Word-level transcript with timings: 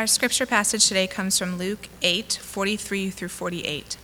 Our 0.00 0.06
scripture 0.06 0.46
passage 0.46 0.88
today 0.88 1.06
comes 1.06 1.38
from 1.38 1.58
Luke 1.58 1.86
8 2.00 2.38
43 2.40 3.10
through 3.10 3.28
48. 3.28 3.98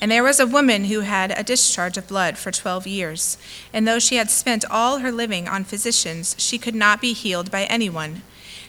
And 0.00 0.10
there 0.10 0.24
was 0.24 0.40
a 0.40 0.48
woman 0.48 0.86
who 0.86 1.02
had 1.02 1.30
a 1.30 1.44
discharge 1.44 1.96
of 1.96 2.08
blood 2.08 2.36
for 2.36 2.50
12 2.50 2.88
years, 2.88 3.38
and 3.72 3.86
though 3.86 4.00
she 4.00 4.16
had 4.16 4.30
spent 4.30 4.64
all 4.68 4.98
her 4.98 5.12
living 5.12 5.46
on 5.46 5.62
physicians, 5.62 6.34
she 6.38 6.58
could 6.58 6.74
not 6.74 7.00
be 7.00 7.12
healed 7.12 7.52
by 7.52 7.66
anyone. 7.66 8.22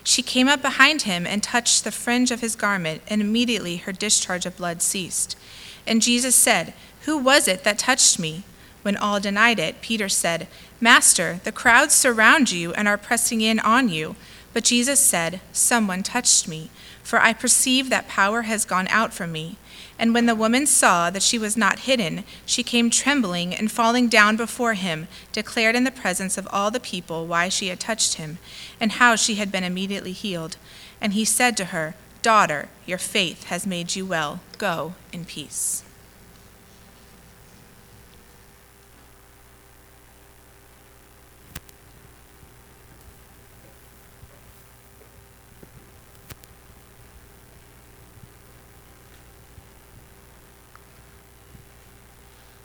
She 0.03 0.21
came 0.21 0.47
up 0.47 0.61
behind 0.61 1.01
him 1.01 1.25
and 1.25 1.41
touched 1.41 1.83
the 1.83 1.91
fringe 1.91 2.29
of 2.29 2.41
his 2.41 2.55
garment, 2.55 3.01
and 3.07 3.19
immediately 3.19 3.77
her 3.77 3.91
discharge 3.91 4.45
of 4.45 4.55
blood 4.55 4.83
ceased. 4.83 5.35
And 5.87 6.03
Jesus 6.03 6.35
said, 6.35 6.75
Who 7.05 7.17
was 7.17 7.47
it 7.47 7.63
that 7.63 7.79
touched 7.79 8.19
me? 8.19 8.43
When 8.83 8.95
all 8.95 9.19
denied 9.19 9.57
it, 9.57 9.81
Peter 9.81 10.07
said, 10.07 10.47
Master, 10.79 11.39
the 11.45 11.51
crowds 11.51 11.95
surround 11.95 12.51
you 12.51 12.73
and 12.73 12.87
are 12.87 12.97
pressing 12.99 13.41
in 13.41 13.59
on 13.59 13.89
you. 13.89 14.15
But 14.53 14.63
Jesus 14.63 14.99
said, 14.99 15.41
Someone 15.51 16.03
touched 16.03 16.47
me, 16.47 16.69
for 17.01 17.19
I 17.19 17.33
perceive 17.33 17.89
that 17.89 18.07
power 18.07 18.43
has 18.43 18.65
gone 18.65 18.87
out 18.89 19.13
from 19.13 19.31
me. 19.31 19.57
And 19.99 20.13
when 20.13 20.25
the 20.25 20.35
woman 20.35 20.65
saw 20.65 21.09
that 21.09 21.23
she 21.23 21.37
was 21.37 21.57
not 21.57 21.79
hidden, 21.79 22.23
she 22.45 22.63
came 22.63 22.89
trembling 22.89 23.53
and 23.53 23.71
falling 23.71 24.07
down 24.07 24.35
before 24.37 24.73
him, 24.73 25.07
declared 25.31 25.75
in 25.75 25.83
the 25.83 25.91
presence 25.91 26.37
of 26.37 26.47
all 26.51 26.71
the 26.71 26.79
people 26.79 27.27
why 27.27 27.49
she 27.49 27.67
had 27.67 27.79
touched 27.79 28.15
him, 28.15 28.37
and 28.79 28.93
how 28.93 29.15
she 29.15 29.35
had 29.35 29.51
been 29.51 29.63
immediately 29.63 30.11
healed. 30.11 30.57
And 31.01 31.13
he 31.13 31.25
said 31.25 31.57
to 31.57 31.65
her, 31.65 31.95
Daughter, 32.21 32.69
your 32.85 32.97
faith 32.97 33.45
has 33.45 33.67
made 33.67 33.95
you 33.95 34.05
well. 34.05 34.39
Go 34.57 34.93
in 35.11 35.25
peace. 35.25 35.83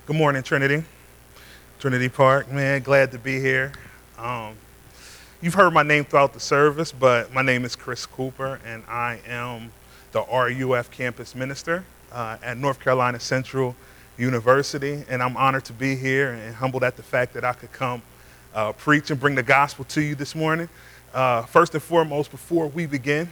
Good 0.09 0.17
morning, 0.17 0.43
Trinity. 0.43 0.83
Trinity 1.79 2.09
Park, 2.09 2.51
man, 2.51 2.81
glad 2.81 3.13
to 3.13 3.19
be 3.19 3.41
here. 3.41 3.73
Um, 4.17 4.55
you've 5.43 5.53
heard 5.53 5.75
my 5.75 5.83
name 5.83 6.07
throughout 6.07 6.33
the 6.33 6.41
service, 6.41 6.93
but 6.93 7.31
my 7.35 7.43
name 7.43 7.63
is 7.67 7.77
Chris 7.77 8.07
Cooper, 8.07 8.59
and 8.65 8.83
I 8.89 9.21
am 9.27 9.71
the 10.13 10.23
RUF 10.23 10.91
campus 10.91 11.35
minister 11.35 11.85
uh, 12.11 12.39
at 12.43 12.57
North 12.57 12.81
Carolina 12.81 13.21
Central 13.21 13.77
University. 14.17 15.05
And 15.11 15.23
I'm 15.23 15.37
honored 15.37 15.67
to 15.67 15.75
be 15.75 15.95
here 15.95 16.31
and 16.31 16.55
humbled 16.55 16.85
at 16.85 16.97
the 16.97 17.03
fact 17.03 17.35
that 17.35 17.45
I 17.45 17.53
could 17.53 17.73
come 17.73 18.01
uh, 18.55 18.73
preach 18.73 19.11
and 19.11 19.21
bring 19.21 19.35
the 19.35 19.43
gospel 19.43 19.85
to 19.85 20.01
you 20.01 20.15
this 20.15 20.35
morning. 20.35 20.71
Uh, 21.13 21.43
first 21.43 21.75
and 21.75 21.83
foremost, 21.83 22.31
before 22.31 22.69
we 22.69 22.87
begin, 22.87 23.29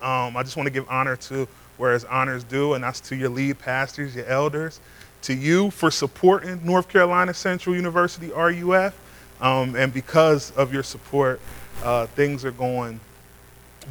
um, 0.00 0.36
I 0.36 0.44
just 0.44 0.56
want 0.56 0.68
to 0.68 0.72
give 0.72 0.88
honor 0.88 1.16
to 1.16 1.48
where 1.76 1.92
his 1.92 2.04
honors 2.04 2.44
due, 2.44 2.74
and 2.74 2.84
that's 2.84 3.00
to 3.00 3.16
your 3.16 3.30
lead 3.30 3.58
pastors, 3.58 4.14
your 4.14 4.26
elders 4.26 4.78
to 5.22 5.34
you 5.34 5.70
for 5.70 5.90
supporting 5.90 6.64
North 6.64 6.88
Carolina 6.88 7.34
Central 7.34 7.74
University 7.74 8.30
RUF. 8.30 8.94
Um, 9.40 9.74
and 9.74 9.92
because 9.92 10.50
of 10.52 10.72
your 10.72 10.82
support, 10.82 11.40
uh, 11.82 12.06
things 12.08 12.44
are 12.44 12.50
going 12.50 13.00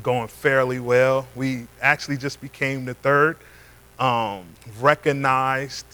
going 0.03 0.27
fairly 0.27 0.79
well. 0.79 1.27
We 1.35 1.67
actually 1.81 2.17
just 2.17 2.39
became 2.41 2.85
the 2.85 2.93
third 2.93 3.37
um, 3.97 4.45
recognized 4.79 5.85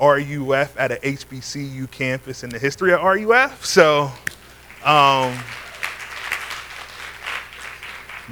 RUF 0.00 0.78
at 0.78 0.92
a 0.92 0.96
HBCU 0.96 1.90
campus 1.90 2.42
in 2.42 2.50
the 2.50 2.58
history 2.58 2.92
of 2.92 3.02
RUF. 3.02 3.64
So, 3.64 4.10
um, 4.84 5.36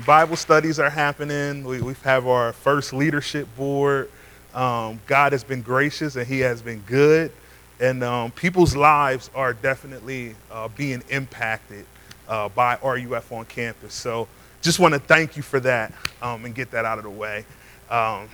Bible 0.06 0.36
studies 0.36 0.78
are 0.78 0.90
happening. 0.90 1.64
We, 1.64 1.82
we 1.82 1.94
have 2.04 2.26
our 2.26 2.52
first 2.52 2.92
leadership 2.92 3.46
board. 3.56 4.10
Um, 4.54 5.00
God 5.06 5.32
has 5.32 5.44
been 5.44 5.62
gracious 5.62 6.16
and 6.16 6.26
He 6.26 6.40
has 6.40 6.62
been 6.62 6.80
good. 6.86 7.32
And 7.80 8.04
um, 8.04 8.30
people's 8.30 8.76
lives 8.76 9.30
are 9.34 9.54
definitely 9.54 10.34
uh, 10.50 10.68
being 10.68 11.02
impacted 11.08 11.84
uh, 12.28 12.48
by 12.50 12.78
RUF 12.82 13.32
on 13.32 13.44
campus. 13.46 13.94
So 13.94 14.28
just 14.60 14.78
want 14.78 14.94
to 14.94 15.00
thank 15.00 15.36
you 15.36 15.42
for 15.42 15.58
that 15.60 15.92
um, 16.22 16.44
and 16.44 16.54
get 16.54 16.70
that 16.70 16.84
out 16.84 16.98
of 16.98 17.04
the 17.04 17.10
way. 17.10 17.44
Um, 17.90 18.28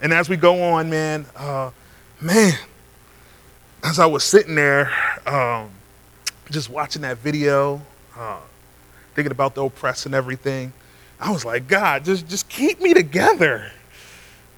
and 0.00 0.12
as 0.12 0.28
we 0.28 0.36
go 0.36 0.62
on, 0.62 0.88
man, 0.90 1.26
uh, 1.36 1.70
man, 2.20 2.54
as 3.82 3.98
I 3.98 4.06
was 4.06 4.24
sitting 4.24 4.54
there 4.54 4.92
um, 5.26 5.70
just 6.50 6.70
watching 6.70 7.02
that 7.02 7.18
video, 7.18 7.80
uh, 8.16 8.40
thinking 9.14 9.32
about 9.32 9.54
the 9.54 9.64
oppressed 9.64 10.06
and 10.06 10.14
everything, 10.14 10.72
I 11.20 11.30
was 11.30 11.44
like, 11.44 11.68
God, 11.68 12.04
just, 12.04 12.26
just 12.28 12.48
keep 12.48 12.80
me 12.80 12.94
together 12.94 13.70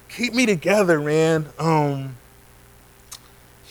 keep 0.09 0.33
me 0.33 0.45
together, 0.45 0.99
man. 0.99 1.47
Um, 1.59 2.17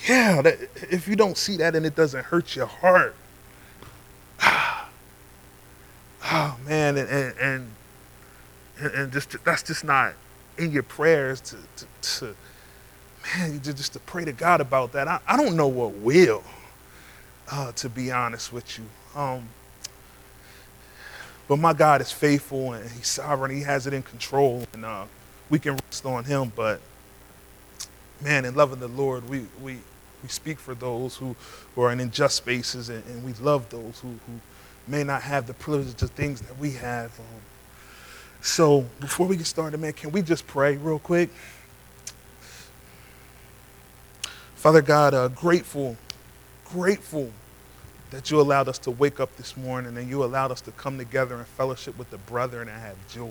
yeah, 0.08 0.42
that, 0.42 0.58
if 0.90 1.08
you 1.08 1.16
don't 1.16 1.36
see 1.36 1.56
that 1.56 1.74
and 1.74 1.84
it 1.84 1.96
doesn't 1.96 2.24
hurt 2.24 2.54
your 2.54 2.66
heart, 2.66 3.14
oh 4.42 4.88
man, 6.66 6.96
and 6.96 7.08
and 7.08 7.70
and, 8.78 8.94
and 8.94 9.12
just 9.12 9.42
that's 9.44 9.62
just 9.62 9.84
not 9.84 10.14
in 10.58 10.70
your 10.70 10.82
prayers 10.82 11.40
to, 11.40 11.56
to, 11.76 11.86
to 12.02 12.36
man, 13.36 13.60
just 13.62 13.92
to 13.94 14.00
pray 14.00 14.24
to 14.24 14.32
God 14.32 14.60
about 14.60 14.92
that. 14.92 15.08
I, 15.08 15.20
I 15.26 15.36
don't 15.36 15.56
know 15.56 15.68
what 15.68 15.94
will, 15.94 16.44
uh, 17.50 17.72
to 17.72 17.88
be 17.88 18.10
honest 18.10 18.52
with 18.52 18.78
you. 18.78 18.84
Um, 19.14 19.48
but 21.48 21.58
my 21.58 21.72
God 21.72 22.00
is 22.00 22.10
faithful 22.10 22.72
and 22.72 22.88
He's 22.90 23.08
sovereign. 23.08 23.50
He 23.50 23.62
has 23.62 23.86
it 23.86 23.92
in 23.92 24.02
control, 24.02 24.64
and 24.72 24.84
uh, 24.84 25.04
we 25.50 25.58
can 25.58 25.72
rest 25.72 26.04
on 26.04 26.24
him. 26.24 26.52
But 26.54 26.80
man, 28.20 28.44
in 28.44 28.54
loving 28.54 28.80
the 28.80 28.88
Lord, 28.88 29.28
we 29.28 29.46
we 29.62 29.78
we 30.22 30.28
speak 30.28 30.58
for 30.58 30.74
those 30.74 31.16
who, 31.16 31.36
who 31.74 31.82
are 31.82 31.92
in 31.92 32.00
unjust 32.00 32.36
spaces, 32.36 32.88
and, 32.88 33.04
and 33.06 33.24
we 33.24 33.32
love 33.34 33.68
those 33.70 34.00
who, 34.00 34.08
who 34.08 34.40
may 34.88 35.04
not 35.04 35.22
have 35.22 35.46
the 35.46 35.54
privilege 35.54 36.02
of 36.02 36.10
things 36.10 36.40
that 36.40 36.58
we 36.58 36.72
have. 36.72 37.16
Um, 37.20 37.40
so 38.40 38.86
before 39.00 39.26
we 39.26 39.36
get 39.36 39.46
started, 39.46 39.78
man, 39.78 39.92
can 39.92 40.12
we 40.12 40.22
just 40.22 40.46
pray 40.46 40.76
real 40.76 40.98
quick? 40.98 41.30
Father 44.56 44.82
God, 44.82 45.14
uh, 45.14 45.28
grateful, 45.28 45.96
grateful 46.64 47.30
that 48.10 48.30
you 48.30 48.40
allowed 48.40 48.68
us 48.68 48.78
to 48.78 48.90
wake 48.90 49.20
up 49.20 49.36
this 49.36 49.56
morning 49.56 49.96
and 49.96 50.08
you 50.08 50.24
allowed 50.24 50.50
us 50.50 50.60
to 50.62 50.70
come 50.72 50.96
together 50.98 51.36
in 51.38 51.44
fellowship 51.44 51.98
with 51.98 52.10
the 52.10 52.18
brethren 52.18 52.68
and 52.68 52.80
have 52.80 52.96
joy 53.08 53.30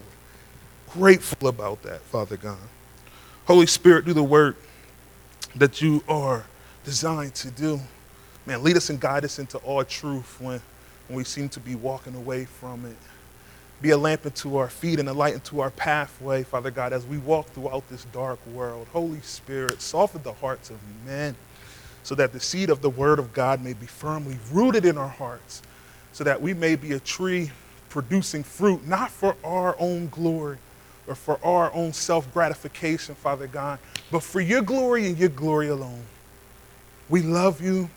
grateful 0.91 1.47
about 1.47 1.81
that, 1.83 2.01
Father 2.01 2.37
God. 2.37 2.57
Holy 3.45 3.67
Spirit, 3.67 4.05
do 4.05 4.13
the 4.13 4.23
work 4.23 4.57
that 5.55 5.81
you 5.81 6.03
are 6.07 6.45
designed 6.83 7.35
to 7.35 7.51
do. 7.51 7.79
Man, 8.45 8.63
lead 8.63 8.77
us 8.77 8.89
and 8.89 8.99
guide 8.99 9.25
us 9.25 9.39
into 9.39 9.57
all 9.59 9.83
truth 9.83 10.39
when, 10.39 10.61
when 11.07 11.17
we 11.17 11.23
seem 11.23 11.49
to 11.49 11.59
be 11.59 11.75
walking 11.75 12.15
away 12.15 12.45
from 12.45 12.85
it. 12.85 12.97
Be 13.81 13.89
a 13.91 13.97
lamp 13.97 14.25
unto 14.25 14.55
our 14.55 14.69
feet 14.69 14.99
and 14.99 15.09
a 15.09 15.13
light 15.13 15.33
into 15.33 15.59
our 15.59 15.69
pathway, 15.69 16.43
Father 16.43 16.71
God, 16.71 16.93
as 16.93 17.05
we 17.05 17.17
walk 17.17 17.47
throughout 17.47 17.87
this 17.89 18.05
dark 18.05 18.39
world. 18.47 18.87
Holy 18.93 19.21
Spirit, 19.21 19.81
soften 19.81 20.23
the 20.23 20.33
hearts 20.33 20.69
of 20.69 20.77
men 21.05 21.35
so 22.05 22.13
that 22.13 22.31
the 22.31 22.39
seed 22.39 22.69
of 22.69 22.81
the 22.81 22.89
Word 22.89 23.17
of 23.17 23.33
God 23.33 23.63
may 23.63 23.73
be 23.73 23.87
firmly 23.87 24.37
rooted 24.51 24.85
in 24.85 24.95
our 24.95 25.09
hearts, 25.09 25.63
so 26.13 26.23
that 26.23 26.39
we 26.39 26.53
may 26.53 26.75
be 26.75 26.91
a 26.93 26.99
tree 26.99 27.51
producing 27.89 28.43
fruit, 28.43 28.87
not 28.87 29.09
for 29.09 29.35
our 29.43 29.75
own 29.79 30.09
glory, 30.09 30.57
or 31.07 31.15
for 31.15 31.39
our 31.43 31.73
own 31.73 31.93
self 31.93 32.31
gratification, 32.33 33.15
Father 33.15 33.47
God, 33.47 33.79
but 34.11 34.23
for 34.23 34.41
your 34.41 34.61
glory 34.61 35.07
and 35.07 35.17
your 35.17 35.29
glory 35.29 35.69
alone. 35.69 36.03
We 37.09 37.21
love 37.21 37.61
you 37.61 37.89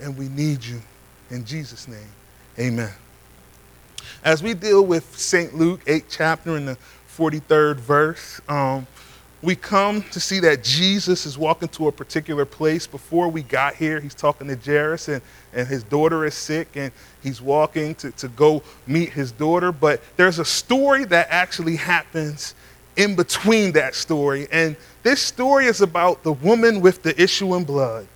and 0.00 0.16
we 0.16 0.28
need 0.28 0.64
you. 0.64 0.80
In 1.30 1.44
Jesus' 1.44 1.86
name, 1.86 2.10
amen. 2.58 2.92
As 4.24 4.42
we 4.42 4.54
deal 4.54 4.84
with 4.84 5.16
St. 5.18 5.54
Luke 5.54 5.80
8 5.86 6.04
chapter 6.08 6.56
in 6.56 6.66
the 6.66 6.76
43rd 7.16 7.76
verse, 7.76 8.40
um, 8.48 8.86
we 9.42 9.56
come 9.56 10.02
to 10.10 10.20
see 10.20 10.38
that 10.40 10.62
Jesus 10.62 11.24
is 11.24 11.38
walking 11.38 11.68
to 11.68 11.88
a 11.88 11.92
particular 11.92 12.44
place. 12.44 12.86
Before 12.86 13.28
we 13.28 13.42
got 13.42 13.74
here, 13.74 13.98
he's 13.98 14.14
talking 14.14 14.48
to 14.48 14.56
Jairus, 14.56 15.08
and, 15.08 15.22
and 15.54 15.66
his 15.66 15.82
daughter 15.82 16.26
is 16.26 16.34
sick, 16.34 16.68
and 16.74 16.92
he's 17.22 17.40
walking 17.40 17.94
to, 17.96 18.10
to 18.12 18.28
go 18.28 18.62
meet 18.86 19.10
his 19.10 19.32
daughter. 19.32 19.72
But 19.72 20.02
there's 20.16 20.38
a 20.38 20.44
story 20.44 21.04
that 21.06 21.28
actually 21.30 21.76
happens 21.76 22.54
in 22.96 23.16
between 23.16 23.72
that 23.72 23.94
story. 23.94 24.46
And 24.52 24.76
this 25.02 25.22
story 25.22 25.66
is 25.66 25.80
about 25.80 26.22
the 26.22 26.32
woman 26.32 26.82
with 26.82 27.02
the 27.02 27.20
issue 27.20 27.54
in 27.54 27.64
blood. 27.64 28.06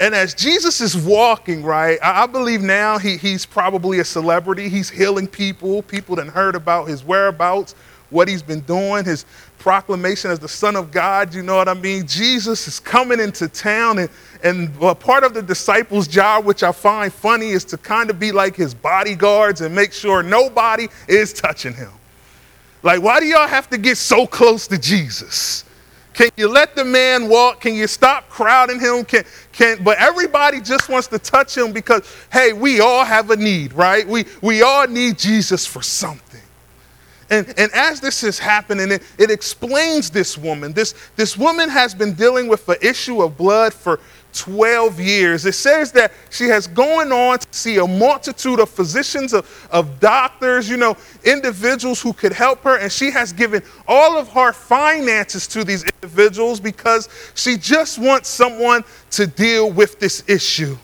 And 0.00 0.14
as 0.14 0.34
Jesus 0.34 0.80
is 0.80 0.96
walking, 0.96 1.62
right, 1.62 1.98
I, 2.02 2.26
believe 2.26 2.62
now 2.62 2.98
he, 2.98 3.16
he's 3.16 3.44
probably 3.44 3.98
a 3.98 4.04
celebrity. 4.04 4.68
He's 4.68 4.88
healing 4.88 5.26
people. 5.28 5.82
People 5.82 6.16
that 6.16 6.28
heard 6.28 6.54
about 6.54 6.88
his 6.88 7.04
whereabouts, 7.04 7.74
what 8.12 8.28
he's 8.28 8.42
been 8.42 8.60
doing, 8.60 9.04
his 9.04 9.24
proclamation 9.58 10.30
as 10.30 10.38
the 10.38 10.48
Son 10.48 10.76
of 10.76 10.90
God. 10.90 11.34
You 11.34 11.42
know 11.42 11.56
what 11.56 11.68
I 11.68 11.74
mean? 11.74 12.06
Jesus 12.06 12.68
is 12.68 12.78
coming 12.78 13.18
into 13.18 13.48
town, 13.48 13.98
and, 13.98 14.10
and 14.44 14.78
part 15.00 15.24
of 15.24 15.34
the 15.34 15.42
disciples' 15.42 16.06
job, 16.06 16.44
which 16.44 16.62
I 16.62 16.72
find 16.72 17.12
funny, 17.12 17.50
is 17.50 17.64
to 17.66 17.76
kind 17.76 18.10
of 18.10 18.18
be 18.18 18.32
like 18.32 18.54
his 18.54 18.74
bodyguards 18.74 19.60
and 19.60 19.74
make 19.74 19.92
sure 19.92 20.22
nobody 20.22 20.88
is 21.08 21.32
touching 21.32 21.74
him. 21.74 21.90
Like, 22.82 23.00
why 23.00 23.20
do 23.20 23.26
y'all 23.26 23.48
have 23.48 23.70
to 23.70 23.78
get 23.78 23.96
so 23.96 24.26
close 24.26 24.66
to 24.68 24.78
Jesus? 24.78 25.64
Can 26.14 26.30
you 26.36 26.48
let 26.48 26.76
the 26.76 26.84
man 26.84 27.28
walk? 27.28 27.60
Can 27.60 27.74
you 27.74 27.86
stop 27.86 28.28
crowding 28.28 28.80
him? 28.80 29.04
Can, 29.04 29.24
can, 29.52 29.82
but 29.82 29.96
everybody 29.98 30.60
just 30.60 30.88
wants 30.88 31.06
to 31.08 31.18
touch 31.18 31.56
him 31.56 31.72
because, 31.72 32.02
hey, 32.30 32.52
we 32.52 32.80
all 32.80 33.04
have 33.04 33.30
a 33.30 33.36
need, 33.36 33.72
right? 33.72 34.06
We, 34.06 34.26
we 34.42 34.62
all 34.62 34.86
need 34.86 35.18
Jesus 35.18 35.64
for 35.64 35.82
something. 35.82 36.31
And, 37.30 37.52
and 37.58 37.70
as 37.72 38.00
this 38.00 38.22
is 38.22 38.38
happening, 38.38 38.90
it, 38.92 39.02
it 39.18 39.30
explains 39.30 40.10
this 40.10 40.36
woman. 40.36 40.72
This, 40.72 40.94
this 41.16 41.36
woman 41.36 41.68
has 41.68 41.94
been 41.94 42.14
dealing 42.14 42.48
with 42.48 42.66
the 42.66 42.84
issue 42.86 43.22
of 43.22 43.36
blood 43.36 43.72
for 43.72 44.00
12 44.32 45.00
years. 45.00 45.44
It 45.46 45.54
says 45.54 45.92
that 45.92 46.12
she 46.30 46.44
has 46.44 46.66
gone 46.66 47.12
on 47.12 47.38
to 47.38 47.46
see 47.50 47.76
a 47.78 47.86
multitude 47.86 48.60
of 48.60 48.68
physicians, 48.68 49.32
of, 49.32 49.68
of 49.70 50.00
doctors, 50.00 50.68
you 50.68 50.76
know, 50.76 50.96
individuals 51.24 52.00
who 52.00 52.12
could 52.12 52.32
help 52.32 52.60
her. 52.62 52.78
And 52.78 52.90
she 52.90 53.10
has 53.10 53.32
given 53.32 53.62
all 53.86 54.16
of 54.18 54.28
her 54.30 54.52
finances 54.52 55.46
to 55.48 55.64
these 55.64 55.84
individuals 55.84 56.60
because 56.60 57.08
she 57.34 57.56
just 57.56 57.98
wants 57.98 58.28
someone 58.28 58.84
to 59.10 59.26
deal 59.26 59.70
with 59.70 59.98
this 59.98 60.24
issue. 60.28 60.76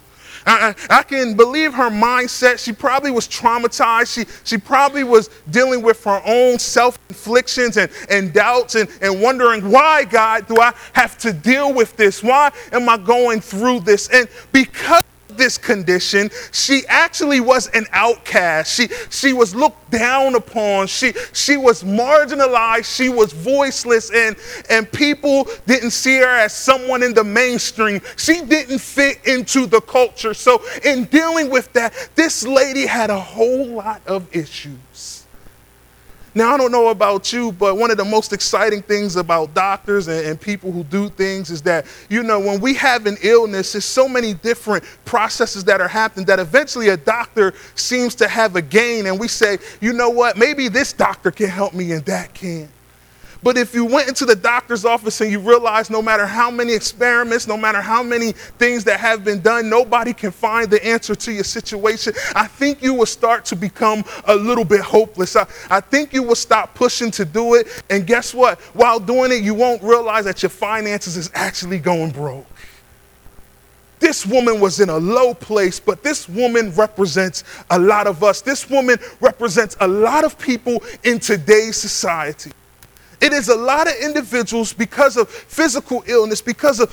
I, 0.46 0.74
I, 0.90 1.02
can 1.02 1.36
believe 1.36 1.74
her 1.74 1.90
mindset. 1.90 2.62
She 2.62 2.72
probably 2.72 3.10
was 3.10 3.26
traumatized. 3.28 4.12
She, 4.14 4.26
she 4.44 4.58
probably 4.58 5.04
was 5.04 5.28
dealing 5.50 5.82
with 5.82 6.02
her 6.04 6.20
own 6.24 6.58
self 6.58 6.98
inflictions 7.08 7.76
and, 7.76 7.90
and 8.10 8.32
doubts 8.32 8.74
and, 8.74 8.88
and 9.00 9.20
wondering, 9.20 9.70
why, 9.70 10.04
God, 10.04 10.46
do 10.46 10.60
I 10.60 10.72
have 10.92 11.18
to 11.18 11.32
deal 11.32 11.72
with 11.72 11.96
this? 11.96 12.22
Why 12.22 12.50
am 12.72 12.88
I 12.88 12.98
going 12.98 13.40
through 13.40 13.80
this? 13.80 14.08
And 14.08 14.28
because 14.52 15.02
this 15.38 15.56
condition, 15.56 16.30
she 16.52 16.82
actually 16.88 17.40
was 17.40 17.68
an 17.68 17.86
outcast. 17.92 18.74
She, 18.74 18.88
she 19.10 19.32
was 19.32 19.54
looked 19.54 19.90
down 19.90 20.34
upon. 20.34 20.88
She, 20.88 21.12
she 21.32 21.56
was 21.56 21.82
marginalized. 21.82 22.94
She 22.94 23.08
was 23.08 23.32
voiceless, 23.32 24.10
and, 24.10 24.36
and 24.68 24.90
people 24.92 25.48
didn't 25.66 25.92
see 25.92 26.18
her 26.18 26.26
as 26.26 26.54
someone 26.54 27.02
in 27.02 27.14
the 27.14 27.24
mainstream. 27.24 28.00
She 28.16 28.42
didn't 28.42 28.80
fit 28.80 29.24
into 29.26 29.66
the 29.66 29.80
culture. 29.80 30.34
So, 30.34 30.62
in 30.84 31.04
dealing 31.04 31.48
with 31.48 31.72
that, 31.72 32.10
this 32.14 32.44
lady 32.44 32.86
had 32.86 33.10
a 33.10 33.20
whole 33.20 33.66
lot 33.66 34.02
of 34.06 34.34
issues. 34.34 35.17
Now, 36.38 36.54
I 36.54 36.56
don't 36.56 36.70
know 36.70 36.90
about 36.90 37.32
you, 37.32 37.50
but 37.50 37.76
one 37.76 37.90
of 37.90 37.96
the 37.96 38.04
most 38.04 38.32
exciting 38.32 38.80
things 38.80 39.16
about 39.16 39.54
doctors 39.54 40.06
and, 40.06 40.24
and, 40.24 40.40
people 40.40 40.70
who 40.70 40.84
do 40.84 41.08
things 41.08 41.50
is 41.50 41.62
that, 41.62 41.84
you 42.08 42.22
know, 42.22 42.38
when 42.38 42.60
we 42.60 42.74
have 42.74 43.06
an 43.06 43.16
illness, 43.22 43.72
there's 43.72 43.84
so 43.84 44.08
many 44.08 44.34
different 44.34 44.84
processes 45.04 45.64
that 45.64 45.80
are 45.80 45.88
happening 45.88 46.24
that 46.26 46.38
eventually 46.38 46.90
a 46.90 46.96
doctor 46.96 47.54
seems 47.74 48.14
to 48.14 48.28
have 48.28 48.54
a 48.54 48.62
gain. 48.62 49.06
And 49.06 49.18
we 49.18 49.26
say, 49.26 49.58
you 49.80 49.92
know 49.92 50.10
what, 50.10 50.36
maybe 50.36 50.68
this 50.68 50.92
doctor 50.92 51.32
can 51.32 51.48
help 51.48 51.74
me 51.74 51.90
and 51.90 52.04
that 52.04 52.34
can. 52.34 52.68
But 53.40 53.56
if 53.56 53.72
you 53.72 53.84
went 53.84 54.08
into 54.08 54.24
the 54.24 54.34
doctor's 54.34 54.84
office 54.84 55.20
and 55.20 55.30
you 55.30 55.38
realized 55.38 55.90
no 55.90 56.02
matter 56.02 56.26
how 56.26 56.50
many 56.50 56.74
experiments, 56.74 57.46
no 57.46 57.56
matter 57.56 57.80
how 57.80 58.02
many 58.02 58.32
things 58.32 58.82
that 58.84 58.98
have 58.98 59.24
been 59.24 59.40
done, 59.40 59.70
nobody 59.70 60.12
can 60.12 60.32
find 60.32 60.68
the 60.68 60.84
answer 60.84 61.14
to 61.14 61.32
your 61.32 61.44
situation, 61.44 62.14
I 62.34 62.48
think 62.48 62.82
you 62.82 62.94
will 62.94 63.06
start 63.06 63.44
to 63.46 63.56
become 63.56 64.04
a 64.26 64.34
little 64.34 64.64
bit 64.64 64.80
hopeless. 64.80 65.36
I, 65.36 65.46
I 65.70 65.80
think 65.80 66.12
you 66.12 66.24
will 66.24 66.34
stop 66.34 66.74
pushing 66.74 67.12
to 67.12 67.24
do 67.24 67.54
it. 67.54 67.84
And 67.90 68.06
guess 68.06 68.34
what? 68.34 68.58
While 68.74 68.98
doing 68.98 69.30
it, 69.30 69.44
you 69.44 69.54
won't 69.54 69.82
realize 69.84 70.24
that 70.24 70.42
your 70.42 70.50
finances 70.50 71.16
is 71.16 71.30
actually 71.32 71.78
going 71.78 72.10
broke. 72.10 72.46
This 74.00 74.26
woman 74.26 74.60
was 74.60 74.80
in 74.80 74.88
a 74.88 74.96
low 74.96 75.34
place, 75.34 75.78
but 75.80 76.02
this 76.02 76.28
woman 76.28 76.72
represents 76.74 77.44
a 77.70 77.78
lot 77.78 78.06
of 78.06 78.22
us. 78.22 78.40
This 78.40 78.68
woman 78.68 78.98
represents 79.20 79.76
a 79.80 79.88
lot 79.88 80.24
of 80.24 80.38
people 80.38 80.82
in 81.04 81.18
today's 81.18 81.76
society. 81.76 82.52
It 83.20 83.32
is 83.32 83.48
a 83.48 83.56
lot 83.56 83.88
of 83.88 83.94
individuals 84.02 84.72
because 84.72 85.16
of 85.16 85.28
physical 85.28 86.04
illness, 86.06 86.40
because 86.40 86.80
of 86.80 86.90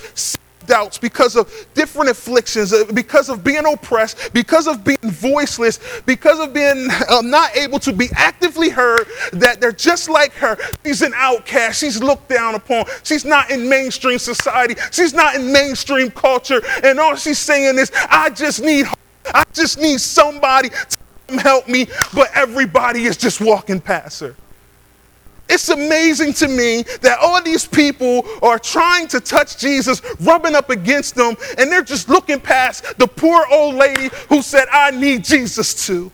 doubts, 0.66 0.98
because 0.98 1.36
of 1.36 1.52
different 1.74 2.10
afflictions, 2.10 2.72
uh, 2.72 2.84
because 2.92 3.28
of 3.28 3.44
being 3.44 3.64
oppressed, 3.64 4.32
because 4.32 4.66
of 4.66 4.84
being 4.84 4.98
voiceless, 5.02 5.78
because 6.04 6.40
of 6.40 6.52
being 6.52 6.88
um, 7.10 7.30
not 7.30 7.56
able 7.56 7.78
to 7.78 7.92
be 7.92 8.08
actively 8.16 8.68
heard, 8.68 9.06
that 9.32 9.60
they're 9.60 9.72
just 9.72 10.08
like 10.08 10.32
her. 10.34 10.56
She's 10.84 11.02
an 11.02 11.12
outcast. 11.14 11.80
She's 11.80 12.02
looked 12.02 12.28
down 12.28 12.54
upon. 12.54 12.86
She's 13.04 13.24
not 13.24 13.50
in 13.50 13.68
mainstream 13.68 14.18
society. 14.18 14.74
She's 14.90 15.14
not 15.14 15.36
in 15.36 15.52
mainstream 15.52 16.10
culture. 16.10 16.60
And 16.82 16.98
all 16.98 17.16
she's 17.16 17.38
saying 17.38 17.78
is, 17.78 17.92
I 18.10 18.30
just 18.30 18.62
need 18.62 18.86
I 19.34 19.42
just 19.52 19.78
need 19.78 20.00
somebody 20.00 20.68
to 20.70 21.38
help 21.38 21.66
me, 21.66 21.86
but 22.14 22.30
everybody 22.32 23.04
is 23.04 23.16
just 23.16 23.40
walking 23.40 23.80
past 23.80 24.20
her. 24.20 24.36
It's 25.48 25.68
amazing 25.68 26.32
to 26.34 26.48
me 26.48 26.82
that 27.02 27.18
all 27.20 27.40
these 27.42 27.66
people 27.66 28.24
are 28.42 28.58
trying 28.58 29.06
to 29.08 29.20
touch 29.20 29.58
Jesus, 29.58 30.02
rubbing 30.20 30.54
up 30.54 30.70
against 30.70 31.14
them, 31.14 31.36
and 31.56 31.70
they're 31.70 31.82
just 31.82 32.08
looking 32.08 32.40
past 32.40 32.98
the 32.98 33.06
poor 33.06 33.44
old 33.50 33.76
lady 33.76 34.10
who 34.28 34.42
said, 34.42 34.66
I 34.72 34.90
need 34.90 35.24
Jesus 35.24 35.86
too. 35.86 36.10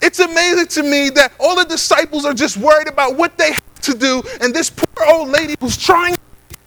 It's 0.00 0.20
amazing 0.20 0.68
to 0.68 0.82
me 0.82 1.10
that 1.10 1.32
all 1.38 1.54
the 1.54 1.66
disciples 1.66 2.24
are 2.24 2.32
just 2.32 2.56
worried 2.56 2.88
about 2.88 3.16
what 3.16 3.36
they 3.36 3.52
have 3.52 3.80
to 3.82 3.94
do, 3.94 4.22
and 4.40 4.54
this 4.54 4.70
poor 4.70 5.06
old 5.06 5.28
lady 5.28 5.54
who's 5.60 5.76
trying 5.76 6.16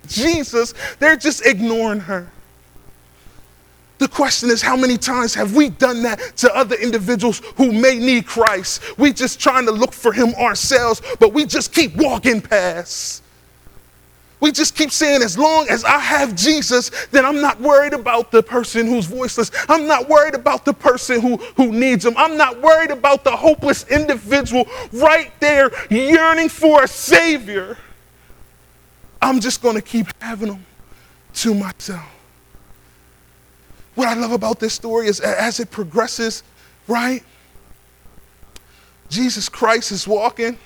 Jesus, 0.07 0.73
they're 0.99 1.15
just 1.15 1.45
ignoring 1.45 2.01
her. 2.01 2.29
The 4.03 4.09
question 4.09 4.49
is, 4.49 4.61
how 4.61 4.75
many 4.75 4.97
times 4.97 5.33
have 5.33 5.55
we 5.55 5.69
done 5.69 6.03
that 6.03 6.35
to 6.35 6.53
other 6.53 6.75
individuals 6.75 7.41
who 7.55 7.71
may 7.71 7.97
need 7.97 8.25
Christ? 8.25 8.97
We 8.97 9.13
just 9.13 9.39
trying 9.39 9.65
to 9.65 9.71
look 9.71 9.93
for 9.93 10.11
him 10.11 10.35
ourselves, 10.35 11.01
but 11.21 11.31
we 11.31 11.45
just 11.45 11.73
keep 11.73 11.95
walking 11.95 12.41
past. 12.41 13.23
We 14.41 14.51
just 14.51 14.75
keep 14.75 14.91
saying, 14.91 15.21
as 15.21 15.37
long 15.37 15.67
as 15.69 15.85
I 15.85 15.99
have 15.99 16.35
Jesus, 16.35 16.91
then 17.11 17.23
I'm 17.23 17.39
not 17.39 17.61
worried 17.61 17.93
about 17.93 18.29
the 18.29 18.43
person 18.43 18.87
who's 18.87 19.05
voiceless. 19.05 19.51
I'm 19.69 19.87
not 19.87 20.09
worried 20.09 20.35
about 20.35 20.65
the 20.65 20.73
person 20.73 21.21
who, 21.21 21.37
who 21.55 21.71
needs 21.71 22.05
him. 22.05 22.15
I'm 22.17 22.35
not 22.35 22.61
worried 22.61 22.91
about 22.91 23.23
the 23.23 23.31
hopeless 23.31 23.87
individual 23.87 24.65
right 24.91 25.31
there 25.39 25.71
yearning 25.89 26.49
for 26.49 26.83
a 26.83 26.89
Savior. 26.89 27.77
I'm 29.21 29.39
just 29.39 29.61
going 29.61 29.75
to 29.75 29.81
keep 29.81 30.07
having 30.21 30.49
them 30.49 30.65
to 31.35 31.55
myself 31.55 32.12
what 33.95 34.07
I 34.07 34.13
love 34.15 34.31
about 34.31 34.59
this 34.59 34.73
story 34.73 35.07
is 35.07 35.19
as 35.19 35.59
it 35.59 35.69
progresses, 35.71 36.43
right? 36.87 37.23
Jesus 39.09 39.47
Christ 39.49 39.91
is 39.91 40.07
walking. 40.07 40.57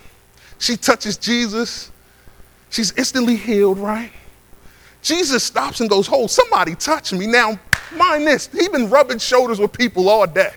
She 0.59 0.77
touches 0.77 1.17
Jesus. 1.17 1.91
She's 2.69 2.91
instantly 2.93 3.35
healed, 3.35 3.77
right? 3.77 4.11
Jesus 5.01 5.43
stops 5.43 5.79
and 5.81 5.89
goes, 5.89 6.07
Hold, 6.07 6.31
somebody 6.31 6.75
touch 6.75 7.13
me. 7.13 7.27
Now, 7.27 7.59
mind 7.95 8.25
this, 8.25 8.47
he's 8.47 8.69
been 8.69 8.89
rubbing 8.89 9.19
shoulders 9.19 9.59
with 9.59 9.73
people 9.73 10.09
all 10.09 10.25
day. 10.27 10.51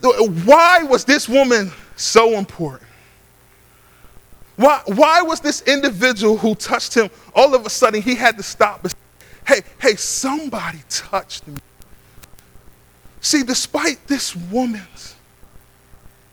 Why 0.00 0.82
was 0.82 1.04
this 1.04 1.28
woman 1.28 1.70
so 1.96 2.32
important? 2.32 2.88
Why, 4.56 4.80
why 4.86 5.22
was 5.22 5.40
this 5.40 5.62
individual 5.62 6.36
who 6.36 6.54
touched 6.54 6.94
him, 6.94 7.10
all 7.34 7.54
of 7.54 7.64
a 7.66 7.70
sudden 7.70 8.02
he 8.02 8.14
had 8.14 8.36
to 8.36 8.42
stop 8.42 8.86
hey, 9.46 9.62
hey, 9.80 9.96
somebody 9.96 10.78
touched 10.88 11.46
me. 11.46 11.56
See, 13.20 13.42
despite 13.42 14.06
this 14.08 14.34
woman's 14.34 15.14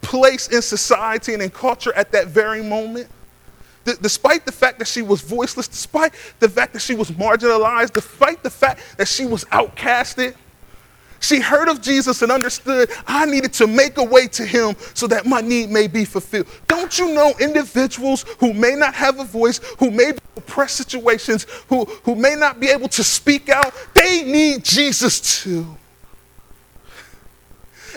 place 0.01 0.47
in 0.47 0.61
society 0.61 1.33
and 1.33 1.43
in 1.43 1.49
culture 1.49 1.93
at 1.93 2.11
that 2.11 2.27
very 2.27 2.63
moment, 2.63 3.07
despite 4.01 4.45
the 4.45 4.51
fact 4.51 4.79
that 4.79 4.87
she 4.87 5.01
was 5.01 5.21
voiceless, 5.21 5.67
despite 5.67 6.13
the 6.39 6.49
fact 6.49 6.73
that 6.73 6.81
she 6.81 6.95
was 6.95 7.11
marginalized, 7.11 7.93
despite 7.93 8.43
the 8.43 8.49
fact 8.49 8.97
that 8.97 9.07
she 9.07 9.25
was 9.25 9.45
outcasted, 9.45 10.35
she 11.19 11.39
heard 11.39 11.67
of 11.67 11.81
Jesus 11.81 12.21
and 12.21 12.31
understood 12.31 12.89
I 13.05 13.25
needed 13.25 13.53
to 13.53 13.67
make 13.67 13.97
a 13.97 14.03
way 14.03 14.27
to 14.27 14.45
him 14.45 14.75
so 14.93 15.05
that 15.07 15.25
my 15.25 15.41
need 15.41 15.69
may 15.69 15.87
be 15.87 16.05
fulfilled. 16.05 16.47
Don't 16.67 16.97
you 16.97 17.13
know 17.13 17.33
individuals 17.39 18.25
who 18.39 18.53
may 18.53 18.75
not 18.75 18.93
have 18.95 19.19
a 19.19 19.25
voice, 19.25 19.59
who 19.79 19.91
may 19.91 20.13
be 20.13 20.18
oppressed 20.39 20.77
situations, 20.77 21.45
who, 21.67 21.85
who 22.03 22.15
may 22.15 22.35
not 22.35 22.59
be 22.59 22.67
able 22.67 22.87
to 22.89 23.03
speak 23.03 23.49
out, 23.49 23.73
they 23.93 24.23
need 24.23 24.63
Jesus 24.63 25.43
too. 25.43 25.77